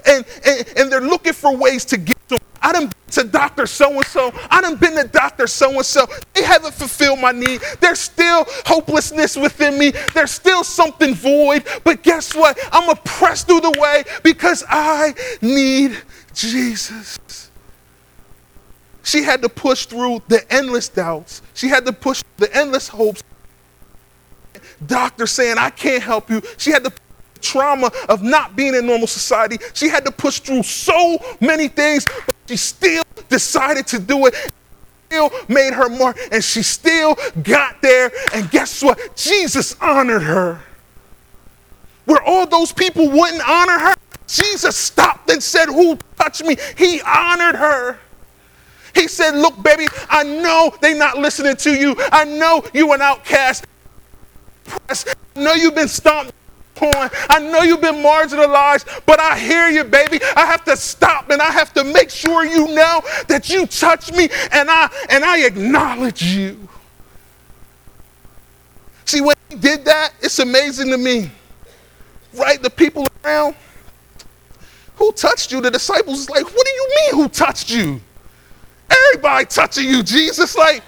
And, 0.06 0.25
and, 0.44 0.68
and 0.76 0.92
they're 0.92 1.00
looking 1.00 1.32
for 1.32 1.56
ways 1.56 1.84
to 1.87 1.96
get 1.96 2.16
to. 2.28 2.38
I 2.61 2.72
done 2.72 2.87
been 2.87 3.11
to 3.11 3.25
doctor 3.25 3.66
so 3.66 3.92
and 3.92 4.04
so. 4.06 4.32
I 4.50 4.61
done 4.61 4.76
been 4.76 4.96
to 4.96 5.06
doctor 5.06 5.46
so 5.46 5.70
and 5.70 5.84
so. 5.84 6.06
They 6.34 6.42
haven't 6.42 6.75
fulfilled 6.75 7.20
my 7.20 7.32
need. 7.32 7.61
There's 7.80 7.99
still 7.99 8.46
hopelessness 8.66 9.37
within 9.37 9.78
me. 9.78 9.92
There's 10.14 10.30
still 10.30 10.64
something 10.64 11.14
void. 11.14 11.64
But 11.84 12.02
guess 12.02 12.34
what? 12.34 12.58
I'm 12.72 12.82
press 13.04 13.44
through 13.44 13.61
the 13.61 13.78
way 13.78 14.04
because 14.22 14.64
I 14.68 15.14
need 15.40 15.96
Jesus. 16.34 17.51
She 19.02 19.23
had 19.23 19.42
to 19.42 19.49
push 19.49 19.87
through 19.87 20.23
the 20.28 20.50
endless 20.52 20.88
doubts. 20.88 21.42
She 21.54 21.68
had 21.68 21.85
to 21.87 21.92
push 21.92 22.23
the 22.37 22.54
endless 22.56 22.88
hopes. 22.88 23.23
Doctor 24.87 25.26
saying, 25.26 25.59
I 25.59 25.71
can't 25.71 26.02
help 26.02 26.30
you. 26.30 26.42
She 26.56 26.71
had 26.71 26.85
to 26.85 26.92
trauma 27.40 27.90
of 28.09 28.23
not 28.23 28.56
being 28.56 28.75
in 28.75 28.87
normal 28.87 29.06
society. 29.06 29.59
She 29.75 29.88
had 29.88 30.04
to 30.04 30.12
push 30.12 30.38
through 30.38 30.62
so 30.62 31.18
many 31.40 31.68
things, 31.68 32.06
but 32.26 32.35
she 32.49 32.56
still 32.56 33.02
decided 33.28 33.87
to 33.88 33.99
do 33.99 34.26
it. 34.26 34.35
Still 35.06 35.30
made 35.49 35.75
her 35.75 35.88
mark, 35.88 36.18
and 36.30 36.42
she 36.42 36.62
still 36.62 37.18
got 37.42 37.82
there. 37.82 38.11
And 38.32 38.50
guess 38.50 38.82
what? 38.82 39.16
Jesus 39.16 39.76
honored 39.80 40.23
her. 40.23 40.61
Where 42.04 42.23
all 42.23 42.47
those 42.47 42.73
people 42.73 43.11
wouldn't 43.11 43.47
honor 43.47 43.78
her, 43.78 43.94
Jesus 44.26 44.76
stopped 44.76 45.30
and 45.30 45.42
said, 45.42 45.66
Who 45.66 45.99
touched 46.16 46.44
me? 46.44 46.56
He 46.76 47.00
honored 47.02 47.56
her. 47.56 47.99
He 48.94 49.08
said, 49.08 49.34
Look, 49.34 49.62
baby, 49.62 49.87
I 50.08 50.22
know 50.22 50.75
they're 50.80 50.96
not 50.96 51.18
listening 51.18 51.56
to 51.56 51.70
you. 51.70 51.96
I 52.12 52.25
know 52.25 52.64
you 52.75 52.92
an 52.92 53.00
outcast. 53.00 53.66
I 54.88 54.94
know 55.37 55.54
you've 55.54 55.75
been 55.75 55.88
stomped. 55.88 56.32
I 56.80 57.38
know 57.38 57.62
you've 57.62 57.80
been 57.80 58.02
marginalized, 58.02 59.02
but 59.06 59.20
I 59.20 59.38
hear 59.38 59.68
you, 59.68 59.84
baby. 59.84 60.18
I 60.37 60.46
have 60.46 60.64
to 60.64 60.76
stop 60.76 61.30
and 61.30 61.40
I 61.40 61.50
have 61.50 61.72
to 61.75 61.84
make 61.84 62.11
sure 62.11 62.44
you 62.44 62.68
know 62.68 63.02
that 63.28 63.49
you 63.49 63.66
touch 63.66 64.12
me 64.12 64.28
and 64.50 64.68
I 64.68 64.90
and 65.11 65.25
I 65.25 65.44
acknowledge 65.44 66.22
you. 66.22 66.68
See, 69.04 69.20
when 69.20 69.37
he 69.49 69.56
did 69.56 69.84
that, 69.84 70.14
it's 70.20 70.38
amazing 70.38 70.90
to 70.90 70.99
me. 70.99 71.30
Right? 72.34 72.61
The 72.62 72.70
people 72.70 73.06
around 73.25 73.54
who 74.96 75.12
touched 75.12 75.52
you, 75.52 75.61
the 75.61 75.70
disciples 75.70 76.20
is 76.20 76.30
like, 76.30 76.44
what 76.44 76.66
do 76.66 76.72
you 76.72 76.90
mean 76.96 77.22
who 77.22 77.28
touched 77.28 77.70
you? 77.70 78.00
Everybody 78.92 79.46
touching 79.46 79.87
you, 79.87 80.02
Jesus. 80.02 80.56
Like, 80.56 80.82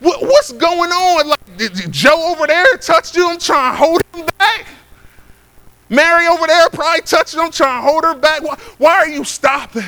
what, 0.00 0.20
what's 0.22 0.52
going 0.52 0.90
on? 0.90 1.28
Like, 1.28 1.90
Joe 1.90 2.32
over 2.32 2.46
there 2.46 2.76
touched 2.76 3.16
you? 3.16 3.28
I'm 3.28 3.38
trying 3.38 3.72
to 3.72 3.78
hold 3.78 4.02
him 4.14 4.26
back. 4.38 4.66
Mary 5.88 6.26
over 6.26 6.46
there 6.46 6.68
probably 6.70 7.02
touched 7.02 7.34
him. 7.34 7.40
I'm 7.40 7.50
trying 7.50 7.82
to 7.82 7.90
hold 7.90 8.04
her 8.04 8.14
back. 8.14 8.42
Why, 8.42 8.58
why 8.78 8.94
are 8.96 9.08
you 9.08 9.24
stopping? 9.24 9.84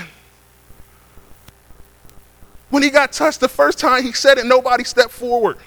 When 2.70 2.82
he 2.82 2.90
got 2.90 3.12
touched 3.12 3.40
the 3.40 3.48
first 3.48 3.78
time, 3.78 4.02
he 4.02 4.12
said 4.12 4.38
it, 4.38 4.46
nobody 4.46 4.84
stepped 4.84 5.12
forward. 5.12 5.58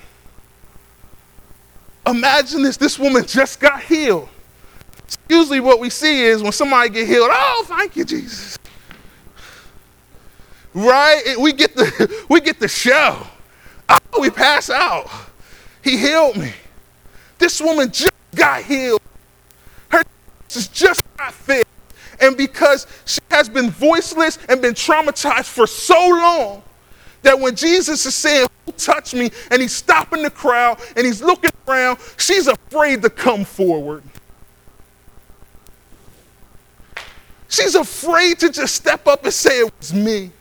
Imagine 2.05 2.63
this 2.63 2.77
this 2.77 2.97
woman 2.97 3.25
just 3.25 3.59
got 3.59 3.81
healed. 3.81 4.29
Usually, 5.29 5.59
what 5.59 5.79
we 5.79 5.89
see 5.89 6.23
is 6.23 6.41
when 6.41 6.51
somebody 6.51 6.89
get 6.89 7.07
healed, 7.07 7.29
oh, 7.31 7.65
thank 7.67 7.95
you, 7.95 8.05
Jesus 8.05 8.57
right? 10.77 11.35
We 11.39 11.53
get 11.53 11.75
the 11.75 12.25
we 12.29 12.39
get 12.39 12.59
the 12.59 12.67
show. 12.67 13.25
Oh, 13.89 14.21
we 14.21 14.29
pass 14.29 14.69
out. 14.69 15.09
He 15.83 15.97
healed 15.97 16.37
me. 16.37 16.53
This 17.37 17.61
woman 17.61 17.91
just 17.91 18.11
got 18.35 18.63
healed. 18.63 19.01
Her 19.89 20.03
is 20.49 20.67
just 20.67 21.01
not 21.17 21.33
fit. 21.33 21.65
And 22.19 22.35
because 22.35 22.87
she 23.05 23.19
has 23.31 23.47
been 23.47 23.69
voiceless 23.69 24.37
and 24.49 24.61
been 24.61 24.73
traumatized 24.73 25.45
for 25.45 25.67
so 25.67 26.09
long, 26.09 26.63
that 27.21 27.39
when 27.39 27.55
Jesus 27.55 28.05
is 28.05 28.15
saying, 28.15 28.47
Who 28.65 28.71
touched 28.73 29.13
me? 29.13 29.31
and 29.51 29.61
he's 29.61 29.75
stopping 29.75 30.23
the 30.23 30.31
crowd 30.31 30.79
and 30.95 31.05
he's 31.05 31.21
looking 31.21 31.51
around, 31.67 31.99
she's 32.17 32.47
afraid 32.47 33.01
to 33.03 33.09
come 33.09 33.45
forward. 33.45 34.03
She's 37.49 37.75
afraid 37.75 38.39
to 38.39 38.51
just 38.51 38.75
step 38.75 39.07
up 39.07 39.23
and 39.23 39.33
say 39.33 39.61
it 39.61 39.71
was 39.79 39.93
me. 39.93 40.31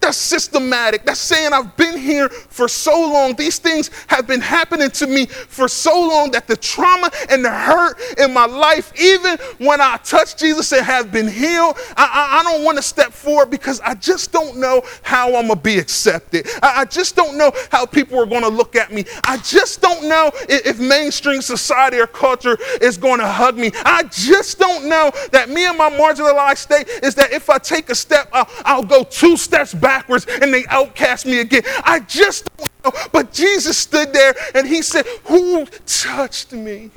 That's 0.00 0.16
systematic. 0.16 1.04
That's 1.04 1.20
saying 1.20 1.52
I've 1.52 1.76
been 1.76 1.98
here 1.98 2.30
for 2.30 2.68
so 2.68 2.98
long. 2.98 3.34
These 3.34 3.58
things 3.58 3.90
have 4.06 4.26
been 4.26 4.40
happening 4.40 4.90
to 4.92 5.06
me 5.06 5.26
for 5.26 5.68
so 5.68 5.92
long 5.92 6.30
that 6.30 6.46
the 6.46 6.56
trauma 6.56 7.10
and 7.28 7.44
the 7.44 7.50
hurt 7.50 7.98
in 8.18 8.32
my 8.32 8.46
life, 8.46 8.92
even 8.98 9.36
when 9.58 9.80
I 9.80 9.98
touch 9.98 10.38
Jesus 10.38 10.72
and 10.72 10.84
have 10.86 11.12
been 11.12 11.28
healed, 11.28 11.76
I, 11.98 12.04
I, 12.04 12.40
I 12.40 12.42
don't 12.42 12.64
want 12.64 12.78
to 12.78 12.82
step 12.82 13.12
forward 13.12 13.50
because 13.50 13.78
I 13.80 13.94
just 13.94 14.32
don't 14.32 14.56
know 14.56 14.82
how 15.02 15.36
I'm 15.36 15.48
going 15.48 15.58
to 15.58 15.62
be 15.62 15.78
accepted. 15.78 16.48
I, 16.62 16.80
I, 16.80 16.84
just 16.86 17.14
don't 17.14 17.36
know 17.36 17.52
how 17.70 17.84
people 17.84 18.18
are 18.18 18.26
going 18.26 18.42
to 18.42 18.48
look 18.48 18.76
at 18.76 18.92
me. 18.92 19.04
I 19.24 19.36
just 19.38 19.82
don't 19.82 20.08
know 20.08 20.30
if, 20.48 20.66
if 20.66 20.80
mainstream 20.80 21.42
society 21.42 21.98
or 21.98 22.06
culture 22.06 22.56
is 22.80 22.96
going 22.96 23.20
to 23.20 23.28
hug 23.28 23.56
me. 23.56 23.70
I 23.84 24.04
just 24.04 24.58
don't 24.58 24.88
know 24.88 25.12
that 25.32 25.50
me 25.50 25.66
and 25.66 25.76
my 25.76 25.90
marginalized 25.90 26.58
state 26.58 26.88
is 27.02 27.14
that 27.16 27.32
if 27.32 27.50
I 27.50 27.58
take 27.58 27.90
a 27.90 27.94
step, 27.94 28.30
I'll, 28.32 28.48
I'll 28.64 28.82
go 28.82 29.04
two 29.04 29.36
steps 29.36 29.74
back 29.74 29.89
backwards 29.90 30.24
and 30.40 30.54
they 30.54 30.64
outcast 30.68 31.26
me 31.26 31.40
again. 31.40 31.62
I 31.82 31.98
just 31.98 32.48
don't 32.56 32.70
know. 32.84 32.92
But 33.10 33.32
Jesus 33.32 33.76
stood 33.76 34.12
there 34.12 34.34
and 34.54 34.68
he 34.68 34.82
said, 34.82 35.04
Who 35.24 35.66
touched 35.84 36.52
me? 36.52 36.90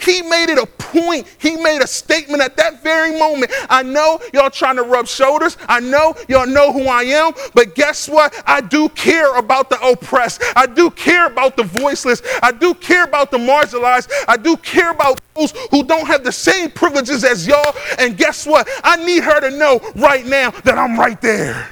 He 0.00 0.22
made 0.22 0.48
it 0.48 0.58
a 0.58 0.66
point. 0.66 1.26
He 1.38 1.56
made 1.56 1.82
a 1.82 1.86
statement 1.86 2.42
at 2.42 2.56
that 2.56 2.82
very 2.82 3.18
moment. 3.18 3.52
I 3.68 3.82
know 3.82 4.20
y'all 4.32 4.50
trying 4.50 4.76
to 4.76 4.82
rub 4.82 5.06
shoulders. 5.06 5.56
I 5.68 5.80
know 5.80 6.14
y'all 6.28 6.46
know 6.46 6.72
who 6.72 6.84
I 6.84 7.02
am. 7.02 7.32
But 7.54 7.74
guess 7.74 8.08
what? 8.08 8.40
I 8.46 8.60
do 8.60 8.88
care 8.90 9.36
about 9.36 9.70
the 9.70 9.80
oppressed. 9.80 10.42
I 10.54 10.66
do 10.66 10.90
care 10.90 11.26
about 11.26 11.56
the 11.56 11.64
voiceless. 11.64 12.22
I 12.42 12.52
do 12.52 12.74
care 12.74 13.04
about 13.04 13.30
the 13.30 13.38
marginalized. 13.38 14.10
I 14.28 14.36
do 14.36 14.56
care 14.56 14.92
about 14.92 15.20
those 15.34 15.52
who 15.70 15.84
don't 15.84 16.06
have 16.06 16.24
the 16.24 16.32
same 16.32 16.70
privileges 16.70 17.24
as 17.24 17.46
y'all. 17.46 17.74
And 17.98 18.16
guess 18.16 18.46
what? 18.46 18.68
I 18.84 19.04
need 19.04 19.24
her 19.24 19.40
to 19.40 19.50
know 19.56 19.80
right 19.96 20.24
now 20.24 20.50
that 20.50 20.78
I'm 20.78 20.98
right 20.98 21.20
there. 21.20 21.68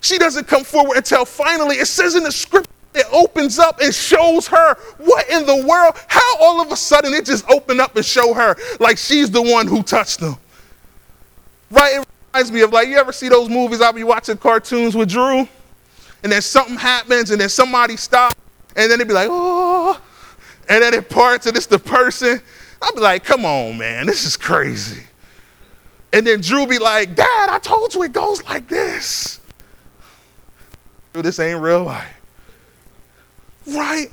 She 0.00 0.16
doesn't 0.16 0.46
come 0.46 0.64
forward 0.64 0.96
until 0.96 1.24
finally 1.24 1.76
it 1.76 1.86
says 1.86 2.14
in 2.14 2.22
the 2.22 2.32
scripture 2.32 2.67
it 2.98 3.06
opens 3.12 3.58
up 3.58 3.80
and 3.80 3.94
shows 3.94 4.46
her 4.48 4.74
what 4.98 5.28
in 5.30 5.46
the 5.46 5.66
world, 5.66 5.94
how 6.08 6.36
all 6.40 6.60
of 6.60 6.72
a 6.72 6.76
sudden 6.76 7.14
it 7.14 7.24
just 7.24 7.48
opened 7.50 7.80
up 7.80 7.96
and 7.96 8.04
show 8.04 8.34
her 8.34 8.56
like 8.80 8.98
she's 8.98 9.30
the 9.30 9.42
one 9.42 9.66
who 9.66 9.82
touched 9.82 10.20
them. 10.20 10.36
Right? 11.70 12.00
It 12.00 12.06
reminds 12.32 12.52
me 12.52 12.60
of 12.62 12.72
like, 12.72 12.88
you 12.88 12.96
ever 12.96 13.12
see 13.12 13.28
those 13.28 13.48
movies? 13.48 13.80
I'll 13.80 13.92
be 13.92 14.04
watching 14.04 14.36
cartoons 14.36 14.94
with 14.94 15.08
Drew, 15.08 15.48
and 16.22 16.32
then 16.32 16.42
something 16.42 16.76
happens, 16.76 17.30
and 17.30 17.40
then 17.40 17.48
somebody 17.48 17.96
stops, 17.96 18.36
and 18.76 18.90
then 18.90 19.00
it'd 19.00 19.08
be 19.08 19.14
like, 19.14 19.28
oh, 19.30 20.00
and 20.68 20.82
then 20.82 20.94
it 20.94 21.08
parts, 21.08 21.46
and 21.46 21.56
it's 21.56 21.66
the 21.66 21.78
person. 21.78 22.40
I'll 22.80 22.94
be 22.94 23.00
like, 23.00 23.24
come 23.24 23.44
on, 23.44 23.78
man, 23.78 24.06
this 24.06 24.24
is 24.24 24.36
crazy. 24.36 25.02
And 26.12 26.26
then 26.26 26.40
Drew 26.40 26.66
be 26.66 26.78
like, 26.78 27.14
Dad, 27.14 27.48
I 27.50 27.58
told 27.58 27.94
you 27.94 28.02
it 28.02 28.12
goes 28.12 28.42
like 28.44 28.68
this. 28.68 29.40
This 31.12 31.38
ain't 31.38 31.60
real 31.60 31.84
life. 31.84 32.17
Right? 33.68 34.08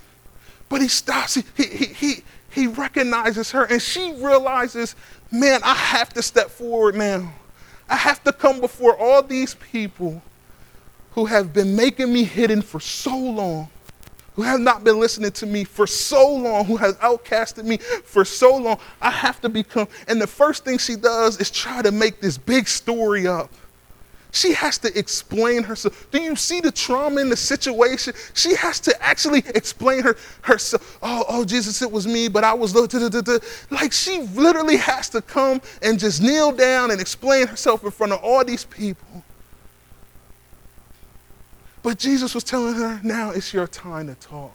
But 0.70 0.82
he 0.82 0.88
stops. 0.88 1.36
He, 1.36 1.44
he, 1.58 1.86
he, 1.86 2.14
he 2.50 2.68
recognizes 2.68 3.52
her 3.52 3.66
and 3.66 3.82
she 3.82 4.14
realizes, 4.14 4.96
man, 5.32 5.62
I 5.64 5.76
have 5.76 6.14
to 6.14 6.22
step 6.22 6.50
forward 6.50 6.96
now. 6.96 7.34
I 7.90 7.96
have 7.96 8.24
to 8.24 8.34
come 8.34 8.60
before 8.60 8.98
all 8.98 9.22
these 9.22 9.56
people 9.56 10.22
who 11.12 11.26
have 11.26 11.54
been 11.54 11.76
making 11.76 12.12
me 12.12 12.24
hidden 12.24 12.62
for 12.62 12.80
so 12.80 13.18
long, 13.18 13.70
who 14.34 14.42
have 14.42 14.60
not 14.60 14.84
been 14.84 15.00
listening 15.00 15.32
to 15.32 15.46
me 15.46 15.64
for 15.64 15.88
so 15.88 16.36
long, 16.36 16.66
who 16.66 16.78
has 16.78 16.96
outcasted 16.96 17.64
me 17.64 17.78
for 17.78 18.26
so 18.26 18.58
long. 18.58 18.80
I 19.02 19.12
have 19.12 19.40
to 19.42 19.50
become. 19.50 19.88
And 20.08 20.22
the 20.22 20.28
first 20.28 20.66
thing 20.66 20.78
she 20.78 20.96
does 20.96 21.40
is 21.40 21.50
try 21.50 21.82
to 21.82 21.92
make 21.92 22.20
this 22.20 22.38
big 22.38 22.68
story 22.68 23.28
up. 23.28 23.50
She 24.36 24.52
has 24.52 24.78
to 24.80 25.00
explain 25.00 25.64
herself. 25.64 26.12
Do 26.12 26.22
you 26.22 26.36
see 26.36 26.60
the 26.60 26.70
trauma 26.70 27.22
in 27.22 27.30
the 27.30 27.38
situation? 27.38 28.14
She 28.34 28.54
has 28.56 28.82
to 28.82 28.94
actually 29.02 29.40
explain 29.56 30.04
her 30.04 30.18
herself. 30.42 31.00
Oh, 31.02 31.24
oh, 31.30 31.46
Jesus, 31.46 31.82
it 31.82 31.90
was 31.90 32.06
me, 32.06 32.28
but 32.28 32.44
I 32.44 32.54
was 32.54 32.76
like 32.76 33.94
she 33.94 34.20
literally 34.34 34.76
has 34.76 35.08
to 35.12 35.22
come 35.22 35.62
and 35.82 35.98
just 35.98 36.22
kneel 36.22 36.52
down 36.52 36.92
and 36.92 37.00
explain 37.00 37.48
herself 37.48 37.86
in 37.86 37.92
front 37.92 38.12
of 38.12 38.22
all 38.22 38.44
these 38.44 38.66
people. 38.66 39.24
But 41.82 41.98
Jesus 41.98 42.36
was 42.36 42.44
telling 42.44 42.74
her, 42.76 43.00
now 43.04 43.32
it's 43.32 43.54
your 43.54 43.68
time 43.68 44.08
to 44.08 44.16
talk. 44.16 44.52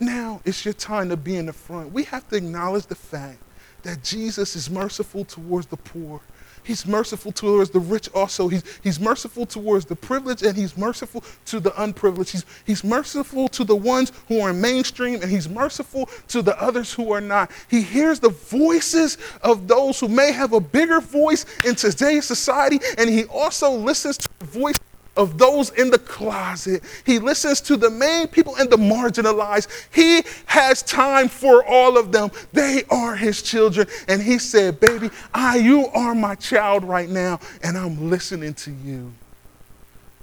Now 0.00 0.40
it's 0.46 0.64
your 0.64 0.72
time 0.72 1.10
to 1.10 1.16
be 1.18 1.36
in 1.36 1.44
the 1.44 1.52
front. 1.52 1.92
We 1.92 2.04
have 2.04 2.26
to 2.30 2.36
acknowledge 2.36 2.86
the 2.86 2.94
fact 2.94 3.36
that 3.82 4.02
Jesus 4.02 4.56
is 4.56 4.70
merciful 4.70 5.26
towards 5.26 5.66
the 5.66 5.76
poor. 5.76 6.22
He's 6.64 6.86
merciful 6.86 7.32
towards 7.32 7.70
the 7.70 7.80
rich 7.80 8.08
also. 8.14 8.48
He's, 8.48 8.62
he's 8.82 9.00
merciful 9.00 9.46
towards 9.46 9.84
the 9.84 9.96
privileged 9.96 10.42
and 10.42 10.56
he's 10.56 10.76
merciful 10.76 11.24
to 11.46 11.60
the 11.60 11.82
unprivileged. 11.82 12.32
He's, 12.32 12.46
he's 12.66 12.84
merciful 12.84 13.48
to 13.48 13.64
the 13.64 13.76
ones 13.76 14.12
who 14.28 14.40
are 14.40 14.52
mainstream 14.52 15.22
and 15.22 15.30
he's 15.30 15.48
merciful 15.48 16.08
to 16.28 16.42
the 16.42 16.60
others 16.60 16.92
who 16.92 17.12
are 17.12 17.20
not. 17.20 17.50
He 17.68 17.82
hears 17.82 18.20
the 18.20 18.30
voices 18.30 19.18
of 19.42 19.68
those 19.68 20.00
who 20.00 20.08
may 20.08 20.32
have 20.32 20.52
a 20.52 20.60
bigger 20.60 21.00
voice 21.00 21.46
in 21.64 21.74
today's 21.74 22.26
society 22.26 22.80
and 22.98 23.08
he 23.08 23.24
also 23.24 23.70
listens 23.70 24.18
to 24.18 24.28
the 24.38 24.46
voice 24.46 24.76
of 25.20 25.36
those 25.36 25.68
in 25.70 25.90
the 25.90 25.98
closet. 25.98 26.82
He 27.04 27.18
listens 27.18 27.60
to 27.62 27.76
the 27.76 27.90
main 27.90 28.26
people 28.26 28.56
and 28.56 28.70
the 28.70 28.78
marginalized. 28.78 29.68
He 29.92 30.22
has 30.46 30.82
time 30.82 31.28
for 31.28 31.62
all 31.64 31.98
of 31.98 32.10
them. 32.10 32.30
They 32.54 32.84
are 32.90 33.14
his 33.14 33.42
children. 33.42 33.86
And 34.08 34.22
he 34.22 34.38
said, 34.38 34.80
Baby, 34.80 35.10
I, 35.34 35.58
you 35.58 35.88
are 35.88 36.14
my 36.14 36.36
child 36.36 36.84
right 36.84 37.08
now, 37.08 37.38
and 37.62 37.76
I'm 37.76 38.08
listening 38.08 38.54
to 38.54 38.70
you. 38.70 39.12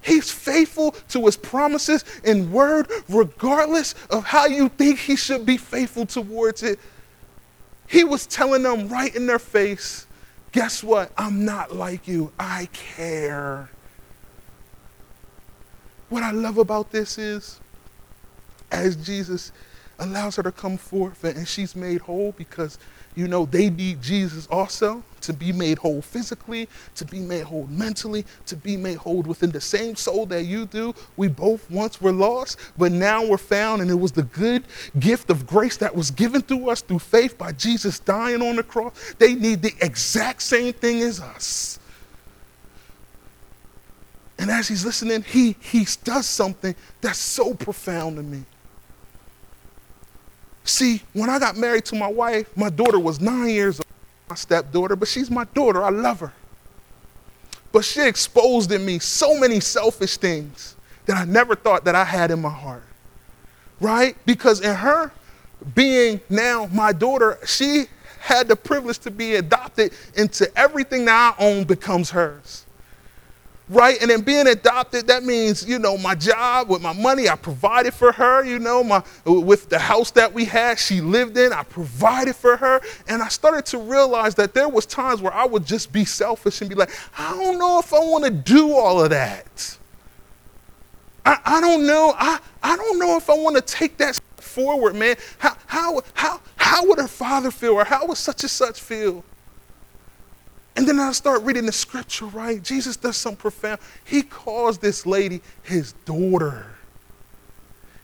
He's 0.01 0.31
faithful 0.31 0.91
to 1.09 1.25
his 1.25 1.37
promises 1.37 2.03
in 2.23 2.51
word, 2.51 2.89
regardless 3.07 3.93
of 4.09 4.23
how 4.23 4.47
you 4.47 4.69
think 4.69 4.97
he 4.97 5.15
should 5.15 5.45
be 5.45 5.57
faithful 5.57 6.07
towards 6.07 6.63
it. 6.63 6.79
He 7.87 8.03
was 8.03 8.25
telling 8.25 8.63
them 8.63 8.87
right 8.87 9.15
in 9.15 9.27
their 9.27 9.39
face, 9.39 10.07
guess 10.53 10.83
what? 10.83 11.11
I'm 11.17 11.45
not 11.45 11.75
like 11.75 12.07
you. 12.07 12.31
I 12.39 12.67
care. 12.73 13.69
What 16.09 16.23
I 16.23 16.31
love 16.31 16.57
about 16.57 16.91
this 16.91 17.17
is, 17.17 17.59
as 18.71 18.95
Jesus 18.95 19.51
allows 19.99 20.35
her 20.35 20.43
to 20.43 20.51
come 20.51 20.77
forth 20.77 21.23
and 21.23 21.47
she's 21.47 21.75
made 21.75 22.01
whole 22.01 22.31
because 22.33 22.77
you 23.15 23.27
know 23.27 23.45
they 23.45 23.69
need 23.69 24.01
Jesus 24.01 24.45
also 24.47 25.03
to 25.21 25.33
be 25.33 25.51
made 25.51 25.79
whole 25.79 26.01
physically, 26.01 26.69
to 26.95 27.03
be 27.03 27.19
made 27.19 27.43
whole 27.43 27.65
mentally, 27.67 28.23
to 28.45 28.55
be 28.55 28.77
made 28.77 28.97
whole 28.97 29.23
within 29.23 29.49
the 29.49 29.59
same 29.59 29.95
soul 29.95 30.25
that 30.27 30.43
you 30.43 30.65
do. 30.67 30.93
We 31.17 31.27
both 31.27 31.69
once 31.71 31.99
were 31.99 32.11
lost, 32.11 32.59
but 32.77 32.91
now 32.91 33.25
we're 33.25 33.37
found, 33.37 33.81
and 33.81 33.89
it 33.89 33.95
was 33.95 34.11
the 34.11 34.23
good 34.23 34.63
gift 34.99 35.31
of 35.31 35.47
grace 35.47 35.77
that 35.77 35.95
was 35.95 36.11
given 36.11 36.43
to 36.43 36.69
us 36.69 36.81
through 36.81 36.99
faith 36.99 37.37
by 37.37 37.51
Jesus 37.53 37.99
dying 37.99 38.41
on 38.41 38.55
the 38.55 38.63
cross. 38.63 39.15
They 39.17 39.33
need 39.33 39.63
the 39.63 39.73
exact 39.81 40.43
same 40.43 40.73
thing 40.73 41.01
as 41.01 41.19
us. 41.19 41.79
And 44.39 44.51
as 44.51 44.67
he's 44.67 44.85
listening, 44.85 45.23
he, 45.23 45.55
he 45.59 45.87
does 46.03 46.27
something 46.27 46.75
that's 47.01 47.17
so 47.17 47.53
profound 47.53 48.17
to 48.17 48.23
me. 48.23 48.43
See, 50.63 51.01
when 51.13 51.29
I 51.29 51.39
got 51.39 51.57
married 51.57 51.85
to 51.85 51.95
my 51.95 52.07
wife, 52.07 52.55
my 52.55 52.69
daughter 52.69 52.99
was 52.99 53.19
nine 53.19 53.49
years 53.49 53.79
old, 53.79 53.87
my 54.29 54.35
stepdaughter, 54.35 54.95
but 54.95 55.07
she's 55.07 55.31
my 55.31 55.45
daughter. 55.45 55.81
I 55.81 55.89
love 55.89 56.19
her. 56.19 56.33
But 57.71 57.85
she 57.85 58.05
exposed 58.05 58.71
in 58.71 58.85
me 58.85 58.99
so 58.99 59.39
many 59.39 59.59
selfish 59.59 60.17
things 60.17 60.75
that 61.05 61.17
I 61.17 61.25
never 61.25 61.55
thought 61.55 61.85
that 61.85 61.95
I 61.95 62.03
had 62.03 62.31
in 62.31 62.41
my 62.41 62.49
heart. 62.49 62.83
Right? 63.79 64.17
Because 64.25 64.61
in 64.61 64.75
her 64.75 65.11
being 65.73 66.19
now 66.29 66.67
my 66.67 66.91
daughter, 66.91 67.39
she 67.45 67.85
had 68.19 68.47
the 68.47 68.55
privilege 68.55 68.99
to 68.99 69.11
be 69.11 69.35
adopted 69.35 69.93
into 70.15 70.51
everything 70.57 71.05
that 71.05 71.35
I 71.39 71.43
own 71.43 71.63
becomes 71.63 72.09
hers 72.09 72.66
right? 73.69 74.01
And 74.01 74.09
then 74.09 74.21
being 74.21 74.47
adopted, 74.47 75.07
that 75.07 75.23
means, 75.23 75.67
you 75.67 75.79
know, 75.79 75.97
my 75.97 76.15
job 76.15 76.69
with 76.69 76.81
my 76.81 76.93
money, 76.93 77.29
I 77.29 77.35
provided 77.35 77.93
for 77.93 78.11
her, 78.11 78.43
you 78.43 78.59
know, 78.59 78.83
my 78.83 79.03
with 79.25 79.69
the 79.69 79.79
house 79.79 80.11
that 80.11 80.33
we 80.33 80.45
had, 80.45 80.79
she 80.79 81.01
lived 81.01 81.37
in, 81.37 81.51
I 81.51 81.63
provided 81.63 82.35
for 82.35 82.57
her. 82.57 82.81
And 83.07 83.21
I 83.21 83.27
started 83.27 83.65
to 83.67 83.77
realize 83.77 84.35
that 84.35 84.53
there 84.53 84.69
was 84.69 84.85
times 84.85 85.21
where 85.21 85.33
I 85.33 85.45
would 85.45 85.65
just 85.65 85.91
be 85.91 86.05
selfish 86.05 86.61
and 86.61 86.69
be 86.69 86.75
like, 86.75 86.91
I 87.17 87.31
don't 87.31 87.57
know 87.59 87.79
if 87.79 87.93
I 87.93 87.99
want 87.99 88.23
to 88.25 88.31
do 88.31 88.73
all 88.73 89.03
of 89.03 89.09
that. 89.09 89.77
I, 91.25 91.39
I 91.43 91.61
don't 91.61 91.85
know. 91.85 92.13
I, 92.17 92.39
I 92.63 92.75
don't 92.77 92.99
know 92.99 93.17
if 93.17 93.29
I 93.29 93.33
want 93.33 93.57
to 93.57 93.61
take 93.61 93.97
that 93.97 94.19
forward, 94.37 94.95
man. 94.95 95.17
How, 95.39 95.57
how, 95.65 96.01
how, 96.13 96.41
how 96.55 96.87
would 96.87 96.99
her 96.99 97.07
father 97.07 97.51
feel 97.51 97.73
or 97.73 97.83
how 97.83 98.07
would 98.07 98.17
such 98.17 98.43
and 98.43 98.49
such 98.51 98.79
feel? 98.79 99.23
And 100.77 100.87
then 100.87 100.99
I 100.99 101.11
start 101.11 101.41
reading 101.41 101.65
the 101.65 101.71
scripture, 101.71 102.27
right? 102.27 102.61
Jesus 102.61 102.95
does 102.95 103.17
something 103.17 103.41
profound. 103.41 103.79
He 104.05 104.21
calls 104.21 104.77
this 104.77 105.07
lady 105.07 105.41
his 105.63 105.93
daughter. 106.05 106.67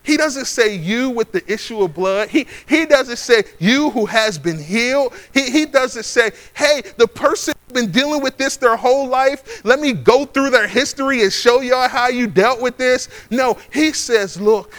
He 0.01 0.17
doesn't 0.17 0.45
say 0.45 0.75
you 0.75 1.11
with 1.11 1.31
the 1.31 1.49
issue 1.51 1.83
of 1.83 1.93
blood. 1.93 2.29
He, 2.29 2.47
he 2.67 2.87
doesn't 2.87 3.17
say 3.17 3.43
you 3.59 3.91
who 3.91 4.07
has 4.07 4.39
been 4.39 4.61
healed. 4.61 5.13
He, 5.35 5.51
he 5.51 5.65
doesn't 5.67 6.03
say, 6.03 6.31
hey, 6.55 6.81
the 6.97 7.07
person 7.07 7.53
who's 7.53 7.83
been 7.83 7.91
dealing 7.91 8.23
with 8.23 8.37
this 8.37 8.57
their 8.57 8.75
whole 8.75 9.07
life. 9.07 9.63
Let 9.63 9.79
me 9.79 9.93
go 9.93 10.25
through 10.25 10.49
their 10.49 10.67
history 10.67 11.21
and 11.21 11.31
show 11.31 11.61
y'all 11.61 11.87
how 11.87 12.07
you 12.07 12.25
dealt 12.25 12.59
with 12.59 12.77
this. 12.77 13.07
No, 13.29 13.55
he 13.71 13.93
says, 13.93 14.41
look, 14.41 14.73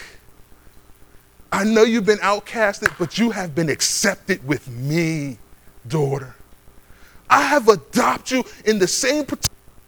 I 1.52 1.62
know 1.62 1.84
you've 1.84 2.06
been 2.06 2.18
outcasted, 2.18 2.92
but 2.98 3.18
you 3.18 3.30
have 3.30 3.54
been 3.54 3.70
accepted 3.70 4.44
with 4.44 4.68
me, 4.68 5.38
daughter. 5.86 6.33
I 7.28 7.42
have 7.42 7.68
adopted 7.68 8.30
you 8.30 8.44
in 8.64 8.78
the 8.78 8.88
same 8.88 9.26